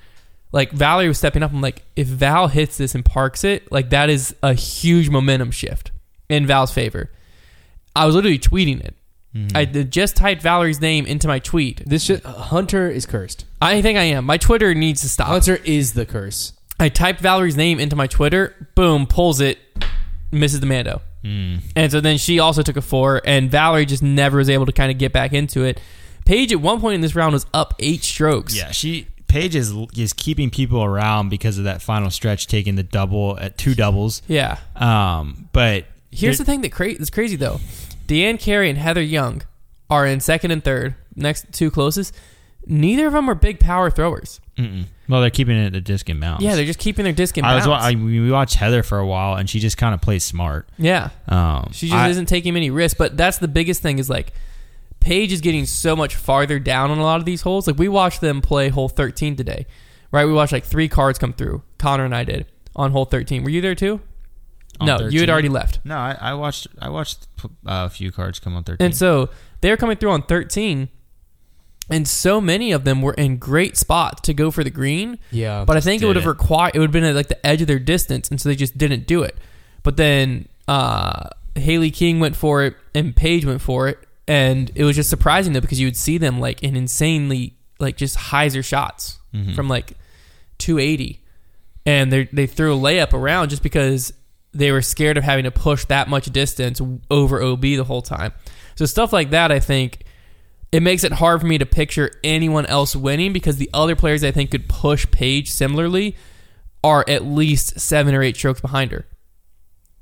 [0.54, 1.52] like Valerie was stepping up.
[1.52, 5.52] I'm like, if Val hits this and parks it, like that is a huge momentum
[5.52, 5.92] shift
[6.30, 7.12] in Val's favor.
[7.96, 8.96] I was literally tweeting it.
[9.36, 9.58] Mm-hmm.
[9.58, 11.82] I just typed Valerie's name into my tweet.
[11.88, 13.46] This shit, Hunter is cursed.
[13.62, 14.26] I think I am.
[14.26, 15.28] My Twitter needs to stop.
[15.28, 16.54] Hunter is the curse.
[16.80, 18.56] I typed Valerie's name into my Twitter.
[18.76, 19.58] Boom, pulls it,
[20.32, 21.02] misses the Mando.
[21.24, 21.62] Mm.
[21.76, 24.72] And so then she also took a four, and Valerie just never was able to
[24.72, 25.82] kind of get back into it.
[26.26, 28.56] Paige at one point in this round was up eight strokes.
[28.56, 32.84] Yeah, she Paige is is keeping people around because of that final stretch, taking the
[32.84, 34.22] double at two doubles.
[34.28, 34.60] Yeah.
[34.76, 37.60] Um, but Here's the thing that cra- that's crazy though.
[38.08, 39.42] Deanne Carey and Heather Young
[39.90, 42.14] are in second and third, next two closest.
[42.68, 44.40] Neither of them are big power throwers.
[44.58, 44.86] Mm-mm.
[45.10, 46.42] Well, they're keeping it at the disc and bounce.
[46.44, 47.84] Yeah, they're just keeping their disc in I was bounce.
[47.84, 50.70] I, we watched Heather for a while, and she just kind of plays smart.
[50.78, 51.10] yeah.
[51.28, 52.98] Um, She just I- isn't taking many risks.
[52.98, 54.32] But that's the biggest thing is like
[55.04, 57.68] Paige is getting so much farther down on a lot of these holes.
[57.68, 59.66] Like we watched them play hole 13 today,
[60.12, 60.26] right?
[60.26, 61.62] We watched like three cards come through.
[61.78, 63.44] Connor and I did on hole 13.
[63.44, 64.00] Were you there too?
[64.80, 65.80] On no, you had already left.
[65.84, 66.68] No, I, I watched.
[66.80, 68.86] I watched uh, a few cards come on thirteen.
[68.86, 69.30] And so
[69.62, 70.90] they're coming through on 13,
[71.92, 75.20] and so many of them were in great spots to go for the green.
[75.32, 75.64] Yeah.
[75.66, 77.62] But I think it would have required it would have been at like the edge
[77.62, 79.38] of their distance, and so they just didn't do it.
[79.84, 84.84] But then uh, Haley King went for it, and Paige went for it, and it
[84.84, 88.64] was just surprising though because you would see them like in insanely like just hyzer
[88.64, 89.56] shots Mhm.
[89.56, 89.94] from like
[90.60, 91.20] 280,
[91.86, 94.14] and they they threw a layup around just because
[94.54, 98.32] they were scared of having to push that much distance over OB the whole time.
[98.76, 100.04] So stuff like that, I think
[100.72, 104.24] it makes it hard for me to picture anyone else winning because the other players
[104.24, 106.16] I think could push Paige similarly
[106.84, 109.06] are at least seven or eight strokes behind her,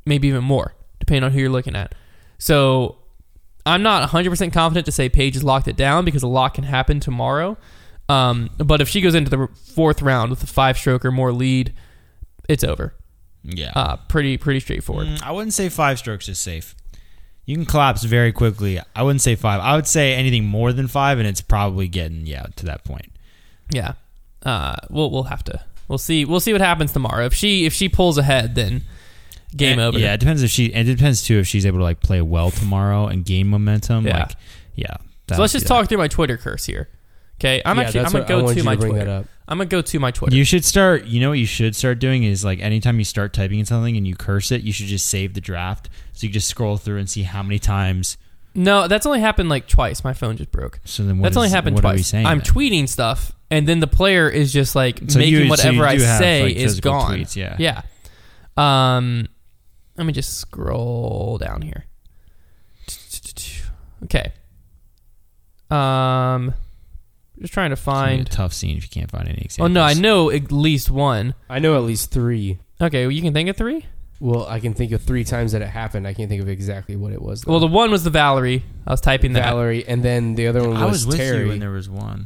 [0.05, 1.95] maybe even more, depending on who you're looking at.
[2.37, 2.97] So
[3.65, 6.63] I'm not 100% confident to say Paige has locked it down because a lot can
[6.63, 7.57] happen tomorrow.
[8.09, 11.31] Um, but if she goes into the fourth round with a five stroke or more
[11.31, 11.73] lead,
[12.49, 12.93] it's over.
[13.43, 15.07] yeah, Uh, pretty pretty straightforward.
[15.07, 16.75] Mm, I wouldn't say five strokes is safe.
[17.45, 18.79] You can collapse very quickly.
[18.95, 19.61] I wouldn't say five.
[19.61, 23.11] I would say anything more than five, and it's probably getting yeah to that point.
[23.71, 23.93] Yeah.
[24.43, 27.25] Uh, we'll we'll have to we'll see we'll see what happens tomorrow.
[27.25, 28.83] If she if she pulls ahead, then
[29.55, 29.99] game And- over.
[29.99, 30.73] Yeah, it depends if she.
[30.73, 34.05] And it depends too if she's able to like play well tomorrow and gain momentum.
[34.07, 34.19] Yeah.
[34.19, 34.31] Like,
[34.75, 34.97] yeah.
[35.29, 36.89] So let's just talk through my Twitter curse here.
[37.39, 39.09] Okay, I'm Yeah, actually I'm gonna go wanted to my bring Twitter.
[39.09, 39.25] up.
[39.47, 40.35] I'm gonna go to my Twitter.
[40.35, 41.05] You should start.
[41.05, 43.97] You know what you should start doing is like anytime you start typing in something
[43.97, 46.97] and you curse it, you should just save the draft so you just scroll through
[46.97, 48.17] and see how many times.
[48.53, 50.03] no, that's only happened like twice.
[50.03, 50.79] My phone just broke.
[50.85, 51.93] So then what that's only happened what twice.
[51.93, 52.45] Are we saying I'm then?
[52.47, 55.95] tweeting stuff, and then the player is just like So making you- whatever you I
[55.97, 57.11] do have, say like, is gone.
[57.19, 57.55] tweets, yeah.
[57.57, 57.81] Yeah.
[58.57, 59.27] Um,
[60.01, 61.85] let me just scroll down here.
[64.03, 64.33] Okay.
[65.69, 66.55] Um,
[67.39, 68.21] just trying to It's find.
[68.21, 71.35] a tough scene if you can't find any Oh no, I know at least one.
[71.47, 72.57] I know at least three.
[72.81, 73.85] Okay, well, you can think of three.
[74.19, 76.07] Well, I can think of three times that it happened.
[76.07, 77.41] I can't think of exactly what it was.
[77.41, 77.51] though.
[77.51, 78.63] Well, the one was the Valerie.
[78.87, 79.43] I was typing that.
[79.45, 81.43] Valerie, and then the other one was, I was with Terry.
[81.43, 82.25] you when there was one.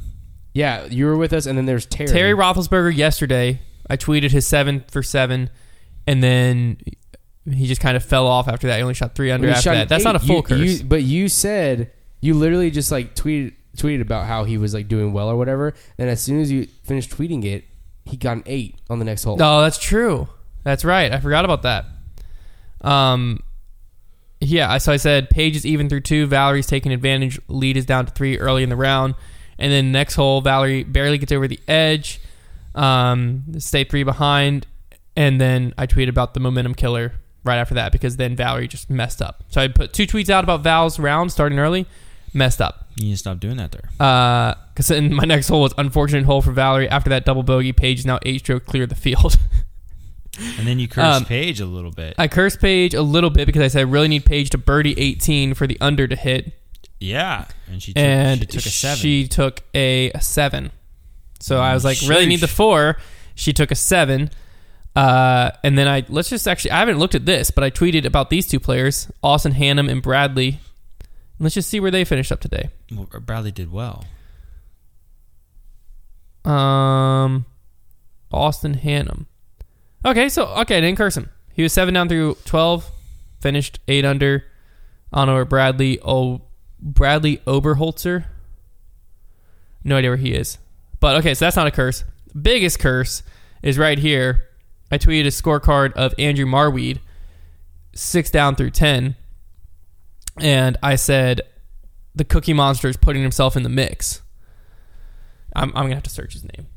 [0.54, 2.08] yeah, you were with us, and then there's Terry.
[2.10, 3.60] Terry Roethlisberger yesterday.
[3.90, 5.50] I tweeted his seven for seven,
[6.08, 6.78] and then
[7.52, 8.78] he just kind of fell off after that.
[8.78, 9.90] He only shot three under after that.
[9.90, 10.60] That's eight, not a full you- curse.
[10.60, 14.88] you- but you said you literally just like tweeted tweeted about how he was like
[14.88, 15.74] doing well or whatever.
[15.98, 17.66] And as soon as you finished tweeting it,
[18.06, 19.38] he got an eight on the next hole.
[19.40, 20.28] Oh, that's true.
[20.64, 21.12] That's right.
[21.12, 21.86] I forgot about that.
[22.82, 23.42] Um,
[24.40, 24.78] yeah.
[24.78, 26.26] So I said Paige is even through two.
[26.28, 27.40] Valerie's taking advantage.
[27.48, 29.16] Lead is down to three early in the round,
[29.60, 32.20] and then next hole, Valerie barely gets over the edge.
[32.74, 34.68] Um, stay three behind,
[35.16, 37.14] and then I tweeted about the momentum killer
[37.46, 39.44] right after that because then Valerie just messed up.
[39.50, 41.86] So I put two tweets out about Val's round starting early,
[42.34, 42.88] messed up.
[42.96, 43.90] You need to stop doing that there.
[44.74, 46.90] Because then my next hole was unfortunate hole for Valerie.
[46.90, 49.38] After that double bogey, Paige is now eight stroke clear of the field.
[50.58, 52.14] And then you curse Um, Paige a little bit.
[52.18, 54.94] I cursed Paige a little bit because I said I really need Paige to birdie
[55.00, 56.52] 18 for the under to hit,
[57.00, 58.98] yeah, and she took, and she took a seven.
[58.98, 60.72] She took a, a seven.
[61.40, 62.98] So I was like, really need the four.
[63.34, 64.30] She took a seven.
[64.96, 68.06] Uh, and then I let's just actually I haven't looked at this, but I tweeted
[68.06, 70.60] about these two players, Austin Hannum and Bradley.
[71.38, 72.70] Let's just see where they finished up today.
[72.90, 74.06] Well, Bradley did well.
[76.46, 77.46] Um,
[78.32, 79.26] Austin Hannum.
[80.06, 81.30] Okay, so okay, I didn't curse him.
[81.52, 82.90] He was seven down through twelve,
[83.42, 84.46] finished eight under.
[85.12, 86.00] On over Bradley.
[86.04, 86.42] Oh,
[86.80, 88.26] Bradley Oberholzer.
[89.84, 90.58] No idea where he is,
[91.00, 92.06] but okay, so that's not a curse.
[92.40, 93.24] Biggest curse
[93.62, 94.48] is right here.
[94.92, 97.00] I tweeted a scorecard of Andrew Marwede,
[97.94, 99.16] six down through ten,
[100.40, 101.42] and I said
[102.14, 104.22] the Cookie Monster is putting himself in the mix.
[105.56, 106.68] I'm, I'm gonna have to search his name.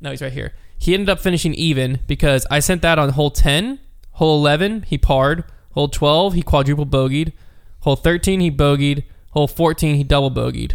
[0.00, 0.52] No, he's right here.
[0.78, 3.80] He ended up finishing even because I sent that on hole 10,
[4.12, 7.32] hole 11 he parred, hole 12 he quadruple bogeyed,
[7.80, 10.74] hole 13 he bogeyed, hole 14 he double bogeyed.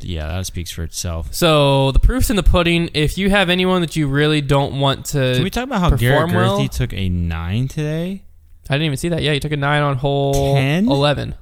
[0.00, 1.34] Yeah, that speaks for itself.
[1.34, 2.90] So the proof's in the pudding.
[2.94, 5.90] If you have anyone that you really don't want to, Can we talk about how
[5.90, 6.68] Garrett perform well?
[6.68, 8.24] Took a nine today?
[8.68, 9.22] I didn't even see that.
[9.22, 10.88] Yeah, he took a nine on hole 10?
[10.88, 11.34] 11.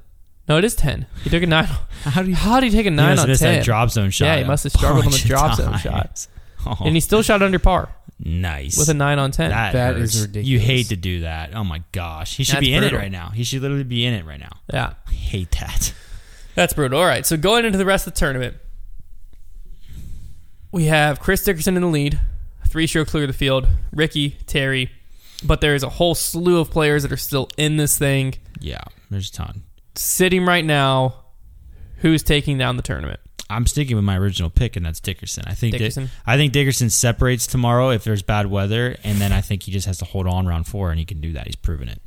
[0.48, 1.06] No, it is 10.
[1.24, 1.66] He took a nine.
[2.04, 2.34] How do you?
[2.34, 3.54] How did he take a nine must on have missed 10?
[3.58, 4.24] that drop zone shot.
[4.24, 5.80] Yeah, he a must have struggled on the of drop zone times.
[5.82, 6.26] shot.
[6.66, 9.50] Oh, And he still shot under par nice with a nine on 10.
[9.50, 10.22] That, That is hurts.
[10.26, 10.48] ridiculous.
[10.48, 11.54] You hate to do that.
[11.54, 13.28] Oh my gosh, he should That's be in it right now.
[13.28, 14.50] He should literally be in it right now.
[14.72, 14.94] yeah.
[15.06, 15.94] I hate that.
[16.58, 16.98] That's brutal.
[16.98, 18.56] All right, so going into the rest of the tournament,
[20.72, 22.18] we have Chris Dickerson in the lead,
[22.66, 24.90] three stroke clear of the field, Ricky, Terry,
[25.44, 28.34] but there is a whole slew of players that are still in this thing.
[28.58, 29.62] Yeah, there's a ton.
[29.94, 31.14] Sitting right now,
[31.98, 33.20] who's taking down the tournament?
[33.48, 35.44] I'm sticking with my original pick, and that's Dickerson.
[35.46, 36.10] I think Di- Dickerson?
[36.26, 39.86] I think Dickerson separates tomorrow if there's bad weather, and then I think he just
[39.86, 41.46] has to hold on round four, and he can do that.
[41.46, 42.02] He's proven it.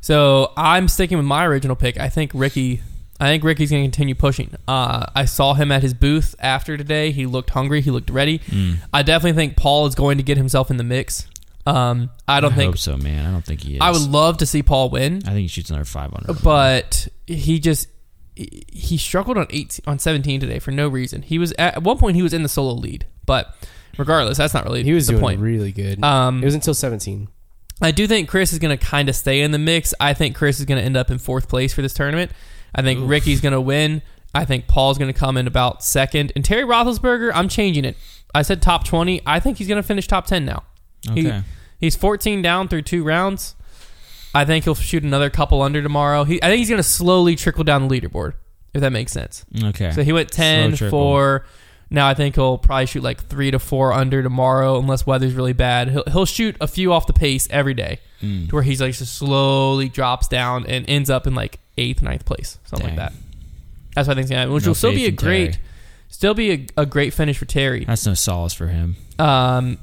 [0.00, 1.96] So I'm sticking with my original pick.
[1.96, 2.82] I think Ricky.
[3.20, 4.54] I think Ricky's going to continue pushing.
[4.66, 7.12] Uh, I saw him at his booth after today.
[7.12, 7.80] He looked hungry.
[7.80, 8.40] He looked ready.
[8.40, 8.78] Mm.
[8.92, 11.26] I definitely think Paul is going to get himself in the mix.
[11.66, 13.24] Um, I don't I think hope so, man.
[13.26, 13.80] I don't think he is.
[13.80, 16.34] I would love to see Paul win, I think he shoots another five under.
[16.42, 17.88] but he just
[18.36, 21.22] he struggled on 18 on 17 today for no reason.
[21.22, 23.54] He was at, at one point he was in the solo lead, but
[23.96, 25.40] regardless, that's not really He was the doing point.
[25.40, 26.02] really good.
[26.02, 27.28] Um, it was until 17.
[27.80, 29.94] I do think Chris is going to kind of stay in the mix.
[30.00, 32.30] I think Chris is going to end up in fourth place for this tournament.
[32.74, 33.08] I think Oof.
[33.10, 34.02] Ricky's going to win.
[34.34, 36.32] I think Paul's going to come in about second.
[36.34, 37.96] And Terry Roethlisberger, I'm changing it.
[38.34, 39.22] I said top 20.
[39.24, 40.64] I think he's going to finish top 10 now.
[41.12, 41.30] He-
[41.80, 43.54] He's 14 down through two rounds.
[44.34, 46.24] I think he'll shoot another couple under tomorrow.
[46.24, 48.32] He, I think he's going to slowly trickle down the leaderboard,
[48.72, 49.44] if that makes sense.
[49.62, 49.90] Okay.
[49.92, 50.98] So he went 10, Slow trickle.
[50.98, 51.46] 4.
[51.90, 55.52] Now I think he'll probably shoot like 3 to 4 under tomorrow, unless weather's really
[55.52, 55.90] bad.
[55.90, 58.48] He'll, he'll shoot a few off the pace every day Mm.
[58.48, 62.24] to where he's like just slowly drops down and ends up in like eighth, ninth
[62.24, 62.96] place, something Dang.
[62.96, 63.18] like that.
[63.94, 65.64] That's what I think's gonna happen, which No will still be a great, Terry.
[66.08, 67.84] still be a, a great finish for Terry.
[67.84, 68.96] That's no solace for him.
[69.18, 69.78] Um,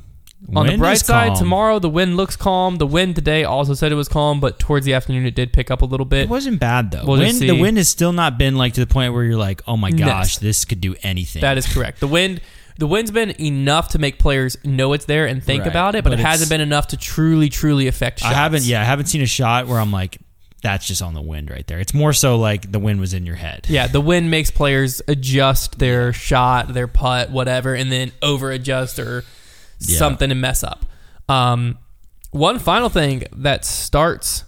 [0.56, 1.38] on the bright side, calm.
[1.38, 2.78] tomorrow the wind looks calm.
[2.78, 5.70] The wind today also said it was calm, but towards the afternoon it did pick
[5.70, 6.24] up a little bit.
[6.24, 7.06] It wasn't bad though.
[7.06, 9.62] We'll wind, the wind has still not been like to the point where you're like,
[9.68, 11.42] oh my gosh, this could do anything.
[11.42, 12.00] That is correct.
[12.00, 12.42] The wind,
[12.78, 15.70] the wind's been enough to make players know it's there and think Right.
[15.70, 18.32] about it, but, But it hasn't been enough to truly, truly affect shots.
[18.34, 18.64] I haven't.
[18.64, 20.18] Yeah, I haven't seen a shot where I'm like,
[20.62, 21.80] that's just on the wind right there.
[21.80, 23.66] It's more so like the wind was in your head.
[23.70, 29.00] Yeah, the wind makes players adjust their shot, their putt, whatever, and then over adjust
[29.00, 29.24] or
[29.80, 29.98] Yeah.
[29.98, 30.86] something and mess up.
[31.28, 31.78] Um,
[32.32, 34.44] one final thing that starts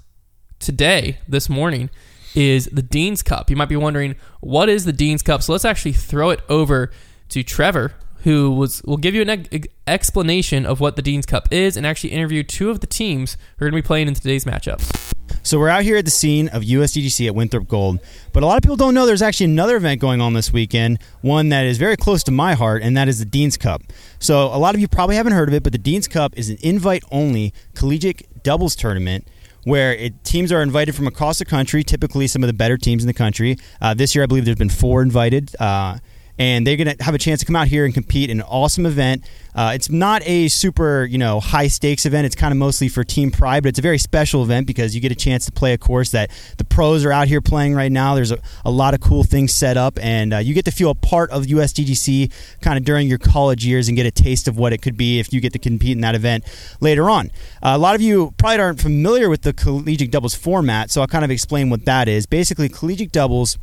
[0.59, 1.89] today, this morning,
[2.35, 3.49] is the Dean's Cup.
[3.49, 5.41] You might be wondering, what is the Dean's Cup?
[5.43, 6.91] So let's actually throw it over
[7.29, 11.47] to Trevor, who was will give you an ex- explanation of what the Dean's Cup
[11.51, 14.13] is and actually interview two of the teams who are going to be playing in
[14.13, 15.11] today's matchups.
[15.45, 17.99] So we're out here at the scene of USDGC at Winthrop Gold,
[18.31, 20.99] but a lot of people don't know there's actually another event going on this weekend,
[21.19, 23.81] one that is very close to my heart, and that is the Dean's Cup.
[24.19, 26.49] So a lot of you probably haven't heard of it, but the Dean's Cup is
[26.49, 29.27] an invite-only collegiate doubles tournament
[29.65, 33.03] where it, teams are invited from across the country, typically some of the better teams
[33.03, 33.57] in the country.
[33.81, 35.53] Uh, this year, I believe there's been four invited.
[35.59, 35.97] Uh,
[36.37, 38.45] and they're going to have a chance to come out here and compete in an
[38.49, 39.23] awesome event.
[39.55, 42.25] Uh, it's not a super, you know, high stakes event.
[42.25, 45.01] It's kind of mostly for team pride, but it's a very special event because you
[45.01, 47.91] get a chance to play a course that the pros are out here playing right
[47.91, 48.15] now.
[48.15, 50.89] There's a, a lot of cool things set up, and uh, you get to feel
[50.89, 54.57] a part of USDGC kind of during your college years and get a taste of
[54.57, 56.43] what it could be if you get to compete in that event
[56.79, 57.27] later on.
[57.61, 61.07] Uh, a lot of you probably aren't familiar with the collegiate doubles format, so I'll
[61.07, 62.25] kind of explain what that is.
[62.25, 63.59] Basically, collegiate doubles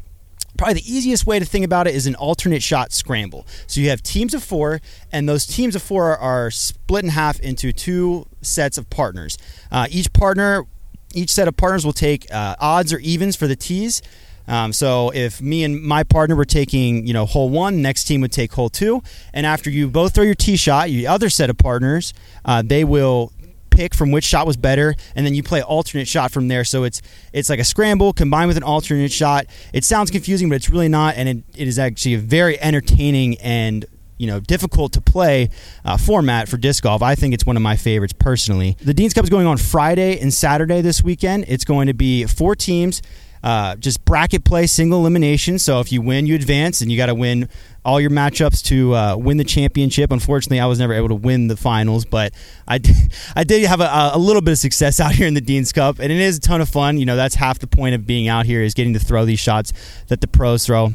[0.57, 3.47] probably the easiest way to think about it is an alternate shot scramble.
[3.67, 4.81] So you have teams of four,
[5.13, 9.39] and those teams of four are split in half into two sets of partners.
[9.71, 10.65] Uh, each partner,
[11.15, 14.03] each set of partners will take uh, odds or evens for the tees.
[14.49, 18.21] Um, so if me and my partner were taking, you know, hole one, next team
[18.23, 21.51] would take hole two, and after you both throw your tee shot, your other set
[21.51, 22.13] of partners,
[22.45, 23.33] uh, they will
[23.71, 26.65] pick from which shot was better, and then you play alternate shot from there.
[26.65, 27.01] So it's
[27.33, 29.47] it's like a scramble combined with an alternate shot.
[29.73, 33.39] It sounds confusing, but it's really not, and it, it is actually a very entertaining
[33.39, 33.85] and
[34.19, 35.49] you know difficult to play
[35.85, 37.03] uh, format for disc golf.
[37.03, 38.77] I think it's one of my favorites personally.
[38.83, 41.47] The Dean's Cup is going on Friday and Saturday this weekend.
[41.49, 43.01] It's going to be four teams.
[43.43, 45.59] Uh, just bracket play, single elimination.
[45.59, 47.49] So if you win, you advance, and you got to win
[47.85, 50.13] all your matchups to uh, win the championship.
[50.13, 52.35] Unfortunately, I was never able to win the finals, but
[52.69, 52.97] I did,
[53.37, 55.99] I did have a, a little bit of success out here in the Dean's Cup,
[55.99, 56.99] and it is a ton of fun.
[56.99, 59.41] You know, that's half the point of being out here is getting to throw these
[59.41, 59.73] shots
[60.09, 60.93] that the pros throw.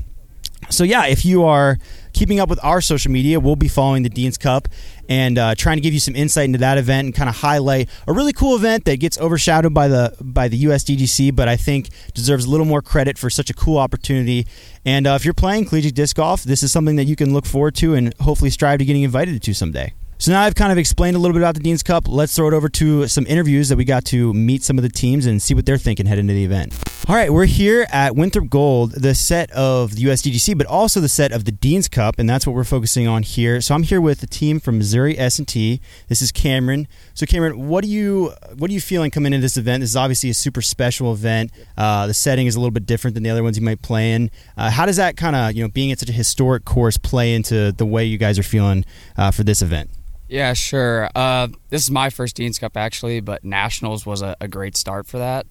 [0.69, 1.77] So yeah, if you are
[2.13, 4.67] keeping up with our social media, we'll be following the Dean's Cup
[5.07, 7.89] and uh, trying to give you some insight into that event and kind of highlight
[8.07, 11.89] a really cool event that gets overshadowed by the by the USDGC, but I think
[12.13, 14.47] deserves a little more credit for such a cool opportunity.
[14.85, 17.45] And uh, if you're playing collegiate disc golf, this is something that you can look
[17.45, 19.93] forward to and hopefully strive to getting invited to someday.
[20.17, 22.07] So now I've kind of explained a little bit about the Dean's Cup.
[22.07, 24.89] Let's throw it over to some interviews that we got to meet some of the
[24.89, 26.73] teams and see what they're thinking heading into the event.
[27.09, 31.09] All right, we're here at Winthrop Gold, the set of the USDGC, but also the
[31.09, 33.59] set of the Dean's Cup, and that's what we're focusing on here.
[33.59, 35.81] So I'm here with the team from Missouri S&T.
[36.07, 36.87] This is Cameron.
[37.13, 39.81] So Cameron, what do you what are you feeling coming into this event?
[39.81, 41.51] This is obviously a super special event.
[41.77, 44.13] Uh, the setting is a little bit different than the other ones you might play
[44.13, 44.31] in.
[44.57, 47.35] Uh, how does that kind of you know being at such a historic course play
[47.35, 48.85] into the way you guys are feeling
[49.17, 49.91] uh, for this event?
[50.27, 51.09] Yeah, sure.
[51.15, 55.05] Uh, this is my first Dean's Cup actually, but Nationals was a, a great start
[55.05, 55.45] for that.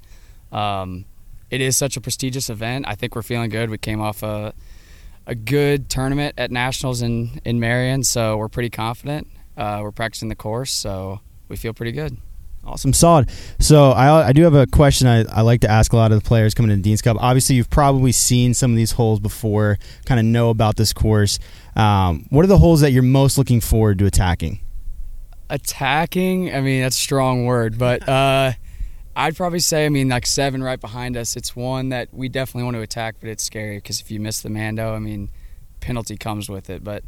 [0.51, 1.05] Um,
[1.51, 2.87] it is such a prestigious event.
[2.89, 3.71] I think we're feeling good.
[3.71, 4.55] We came off a
[5.27, 9.29] a good tournament at Nationals in in Marion, so we're pretty confident.
[9.57, 12.17] Uh, we're practicing the course, so we feel pretty good.
[12.67, 13.31] Awesome, solid.
[13.59, 16.23] So I, I do have a question I, I like to ask a lot of
[16.23, 17.19] the players coming to Dean's Cup.
[17.21, 21.39] Obviously, you've probably seen some of these holes before, kind of know about this course.
[21.77, 24.61] Um, what are the holes that you're most looking forward to attacking?
[25.51, 28.53] Attacking, I mean that's a strong word, but uh,
[29.17, 31.37] I'd probably say, I mean, like seven right behind us.
[31.37, 34.41] It's one that we definitely want to attack, but it's scary because if you miss
[34.41, 35.31] the Mando, I mean,
[35.81, 36.83] penalty comes with it.
[36.83, 37.05] But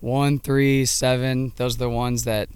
[0.00, 2.48] one, three, seven, those are the ones that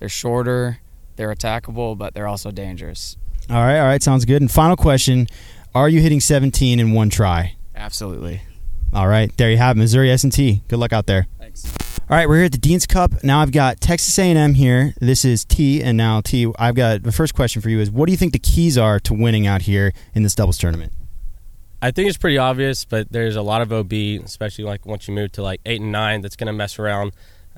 [0.00, 0.78] they're shorter,
[1.16, 3.16] they're attackable, but they're also dangerous.
[3.48, 4.40] All right, all right, sounds good.
[4.40, 5.26] And final question:
[5.74, 7.56] Are you hitting 17 in one try?
[7.74, 8.42] Absolutely.
[8.92, 10.62] All right, there you have it, Missouri S&T.
[10.68, 11.26] Good luck out there.
[11.38, 11.64] Thanks.
[12.12, 13.24] All right, we're here at the Dean's Cup.
[13.24, 14.92] Now I've got Texas A&M here.
[15.00, 16.46] This is T, and now T.
[16.58, 19.00] I've got the first question for you: Is what do you think the keys are
[19.00, 20.92] to winning out here in this doubles tournament?
[21.80, 23.94] I think it's pretty obvious, but there's a lot of OB,
[24.26, 27.12] especially like once you move to like eight and nine, that's going to mess around.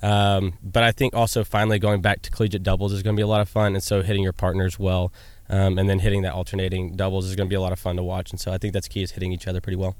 [0.04, 3.24] Um, but I think also finally going back to collegiate doubles is going to be
[3.24, 5.12] a lot of fun, and so hitting your partners well,
[5.48, 7.96] um, and then hitting that alternating doubles is going to be a lot of fun
[7.96, 8.30] to watch.
[8.30, 9.96] And so I think that's key is hitting each other pretty well.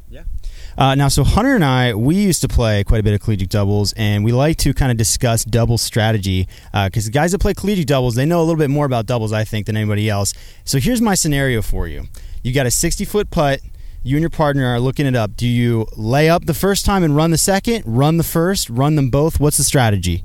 [0.79, 3.51] Uh, now, so Hunter and I, we used to play quite a bit of collegiate
[3.51, 7.55] doubles, and we like to kind of discuss double strategy because the guys that play
[7.55, 10.35] collegiate doubles, they know a little bit more about doubles, I think, than anybody else.
[10.65, 12.05] So here's my scenario for you:
[12.43, 13.61] you got a 60 foot putt.
[14.07, 15.35] You and your partner are looking it up.
[15.35, 17.85] Do you lay up the first time and run the second?
[17.87, 18.69] Run the first?
[18.69, 19.41] Run them both?
[19.41, 20.23] What's the strategy?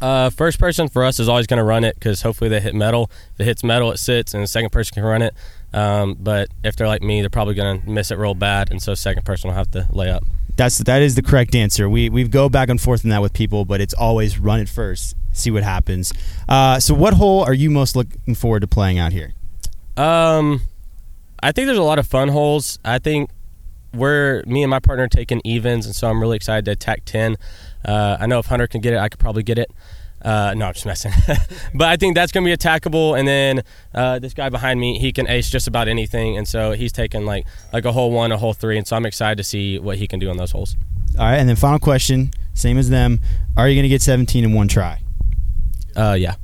[0.00, 2.74] Uh, first person for us is always going to run it because hopefully they hit
[2.74, 3.10] metal.
[3.34, 5.34] If it hits metal, it sits, and the second person can run it.
[5.72, 8.82] Um, but if they're like me, they're probably going to miss it real bad, and
[8.82, 10.24] so second person will have to lay up.
[10.56, 11.88] That's that is the correct answer.
[11.88, 14.68] We we go back and forth in that with people, but it's always run it
[14.68, 16.12] first, see what happens.
[16.48, 19.34] Uh, so, what hole are you most looking forward to playing out here?
[19.96, 20.62] Um,
[21.40, 22.80] I think there's a lot of fun holes.
[22.84, 23.30] I think
[23.92, 27.04] we're me and my partner are taking evens, and so I'm really excited to attack
[27.04, 27.36] ten.
[27.84, 29.70] Uh, I know if Hunter can get it, I could probably get it.
[30.20, 31.12] Uh, no, I'm just messing.
[31.74, 33.18] but I think that's going to be attackable.
[33.18, 33.62] And then
[33.94, 37.24] uh, this guy behind me, he can ace just about anything, and so he's taking
[37.24, 39.98] like like a hole one, a hole three, and so I'm excited to see what
[39.98, 40.76] he can do on those holes.
[41.18, 43.20] All right, and then final question, same as them.
[43.56, 45.00] Are you going to get 17 in one try?
[45.96, 46.34] Uh, yeah.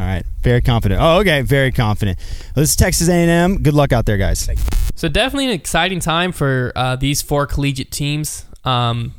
[0.00, 1.00] All right, very confident.
[1.00, 2.18] Oh, okay, very confident.
[2.56, 3.62] Well, this is Texas A&M.
[3.62, 4.48] Good luck out there, guys.
[4.94, 8.44] So definitely an exciting time for uh, these four collegiate teams.
[8.64, 9.14] Um,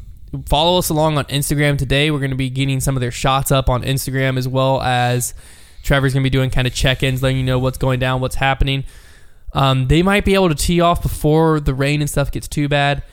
[0.47, 2.11] follow us along on Instagram today.
[2.11, 5.33] We're going to be getting some of their shots up on Instagram as well as
[5.83, 8.35] Trevor's going to be doing kind of check-ins, letting you know what's going down, what's
[8.35, 8.85] happening.
[9.53, 12.67] Um, they might be able to tee off before the rain and stuff gets too
[12.67, 13.03] bad.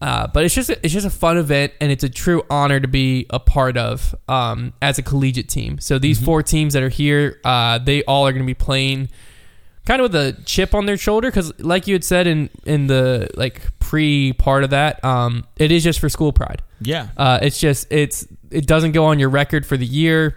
[0.00, 2.88] Uh, but it's just it's just a fun event, and it's a true honor to
[2.88, 5.78] be a part of um, as a collegiate team.
[5.78, 9.08] So these four teams that are here, uh, they all are going to be playing
[9.86, 12.88] kind of with a chip on their shoulder because, like you had said in in
[12.88, 16.62] the like pre part of that, um, it is just for school pride.
[16.80, 17.08] Yeah.
[17.16, 20.36] Uh, it's just it's it doesn't go on your record for the year.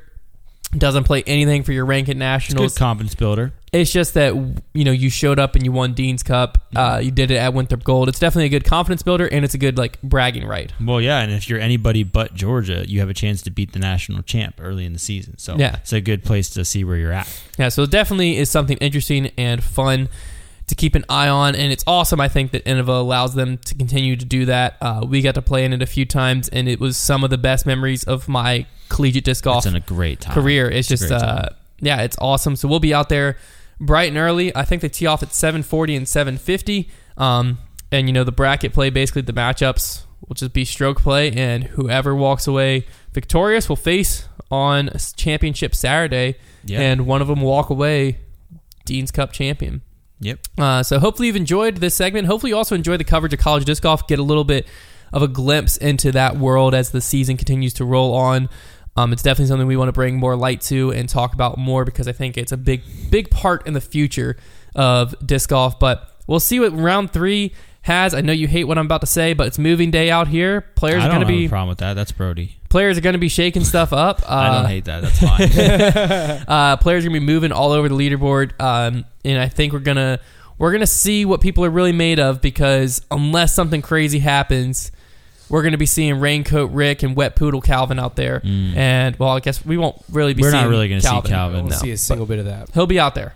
[0.78, 2.78] Doesn't play anything for your rank at It's nationals.
[2.78, 3.54] confidence builder.
[3.74, 4.34] It's just that
[4.74, 6.60] you know you showed up and you won Dean's Cup.
[6.76, 8.08] Uh, you did it at Winthrop Gold.
[8.08, 10.72] It's definitely a good confidence builder and it's a good like bragging right.
[10.84, 13.80] Well, yeah, and if you're anybody but Georgia, you have a chance to beat the
[13.80, 15.40] national champ early in the season.
[15.40, 15.78] So Yeah.
[15.78, 17.28] it's a good place to see where you're at.
[17.58, 20.08] Yeah, so it definitely is something interesting and fun
[20.70, 22.20] to keep an eye on, and it's awesome.
[22.22, 24.78] I think that Innova allows them to continue to do that.
[24.82, 27.30] Uh, we got to play in it a few times, and it was some of
[27.30, 30.34] the best memories of my collegiate disc golf It's a great time.
[30.34, 30.70] career.
[30.70, 31.50] It's, a just, uh,
[31.80, 32.56] yeah, it's awesome.
[32.56, 33.38] So we'll be out there
[33.80, 34.56] bright and early.
[34.56, 36.90] I think they tee off at 7:40 and 7:50.
[37.18, 37.58] Um,
[37.92, 41.64] and you know the bracket play, basically the matchups will just be stroke play, and
[41.66, 46.82] whoever walks away victorious will face on championship Saturday, Yeah.
[46.82, 48.20] and one of them walk away
[48.86, 49.82] Dean's Cup champion.
[50.22, 50.40] Yep.
[50.58, 52.28] Uh, so hopefully you've enjoyed this segment.
[52.28, 54.08] Hopefully you also enjoy the coverage of college disc golf.
[54.08, 54.68] Get a little bit
[55.14, 58.50] of a glimpse into that world as the season continues to roll on.
[58.96, 61.86] Um, it's definitely something we want to bring more light to and talk about more
[61.86, 64.36] because I think it's a big, big part in the future
[64.76, 65.80] of disc golf.
[65.80, 67.54] But we'll see what round three
[67.90, 68.14] has.
[68.14, 70.62] I know you hate what I'm about to say, but it's moving day out here.
[70.62, 71.94] Players I are going to have a be problem with that.
[71.96, 72.56] That's Brody.
[72.70, 74.22] players are going to be shaking stuff up.
[74.24, 75.02] Uh, I don't hate that.
[75.02, 76.46] That's fine.
[76.48, 79.80] uh, players are gonna be moving all over the leaderboard, um, and I think we're
[79.80, 80.20] gonna
[80.58, 84.92] we're gonna see what people are really made of because unless something crazy happens,
[85.50, 89.40] we're gonna be seeing Raincoat Rick and Wet Poodle Calvin out there, and well, I
[89.40, 90.42] guess we won't really be.
[90.42, 90.46] Mm.
[90.46, 91.32] We're not seeing really gonna see Calvin.
[91.32, 91.62] Calvin.
[91.64, 92.70] We'll No, see a single bit of that.
[92.74, 93.36] he'll be out there.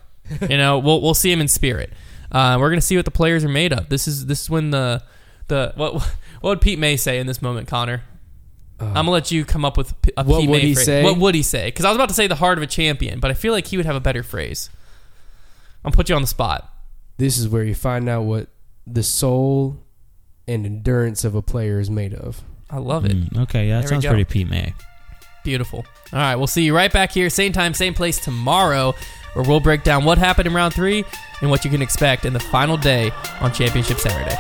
[0.49, 1.91] you know, we'll we'll see him in spirit.
[2.33, 3.89] Uh, we're gonna see what the players are made of.
[3.89, 5.03] This is this is when the
[5.47, 6.09] the what what
[6.41, 8.03] would Pete May say in this moment, Connor?
[8.79, 10.73] I'm gonna let you come up with p- a Uh, What Pete would May he
[10.73, 10.85] phrase.
[10.85, 11.03] say?
[11.03, 11.67] What would he say?
[11.67, 13.67] Because I was about to say the heart of a champion, but I feel like
[13.67, 14.69] he would have a better phrase.
[15.85, 16.69] I'm gonna put you on the spot.
[17.17, 18.47] This is where you find out what
[18.85, 19.77] the soul
[20.47, 22.41] and endurance of a player is made of.
[22.69, 23.11] I love it.
[23.13, 24.73] Mm, okay, yeah, that we sounds pretty Pete May.
[25.45, 25.85] Beautiful.
[26.11, 28.95] All right, we'll see you right back here, same time, same place tomorrow,
[29.33, 31.05] where we'll break down what happened in round three
[31.41, 33.11] and what you can expect in the final day
[33.41, 34.37] on Championship Saturday.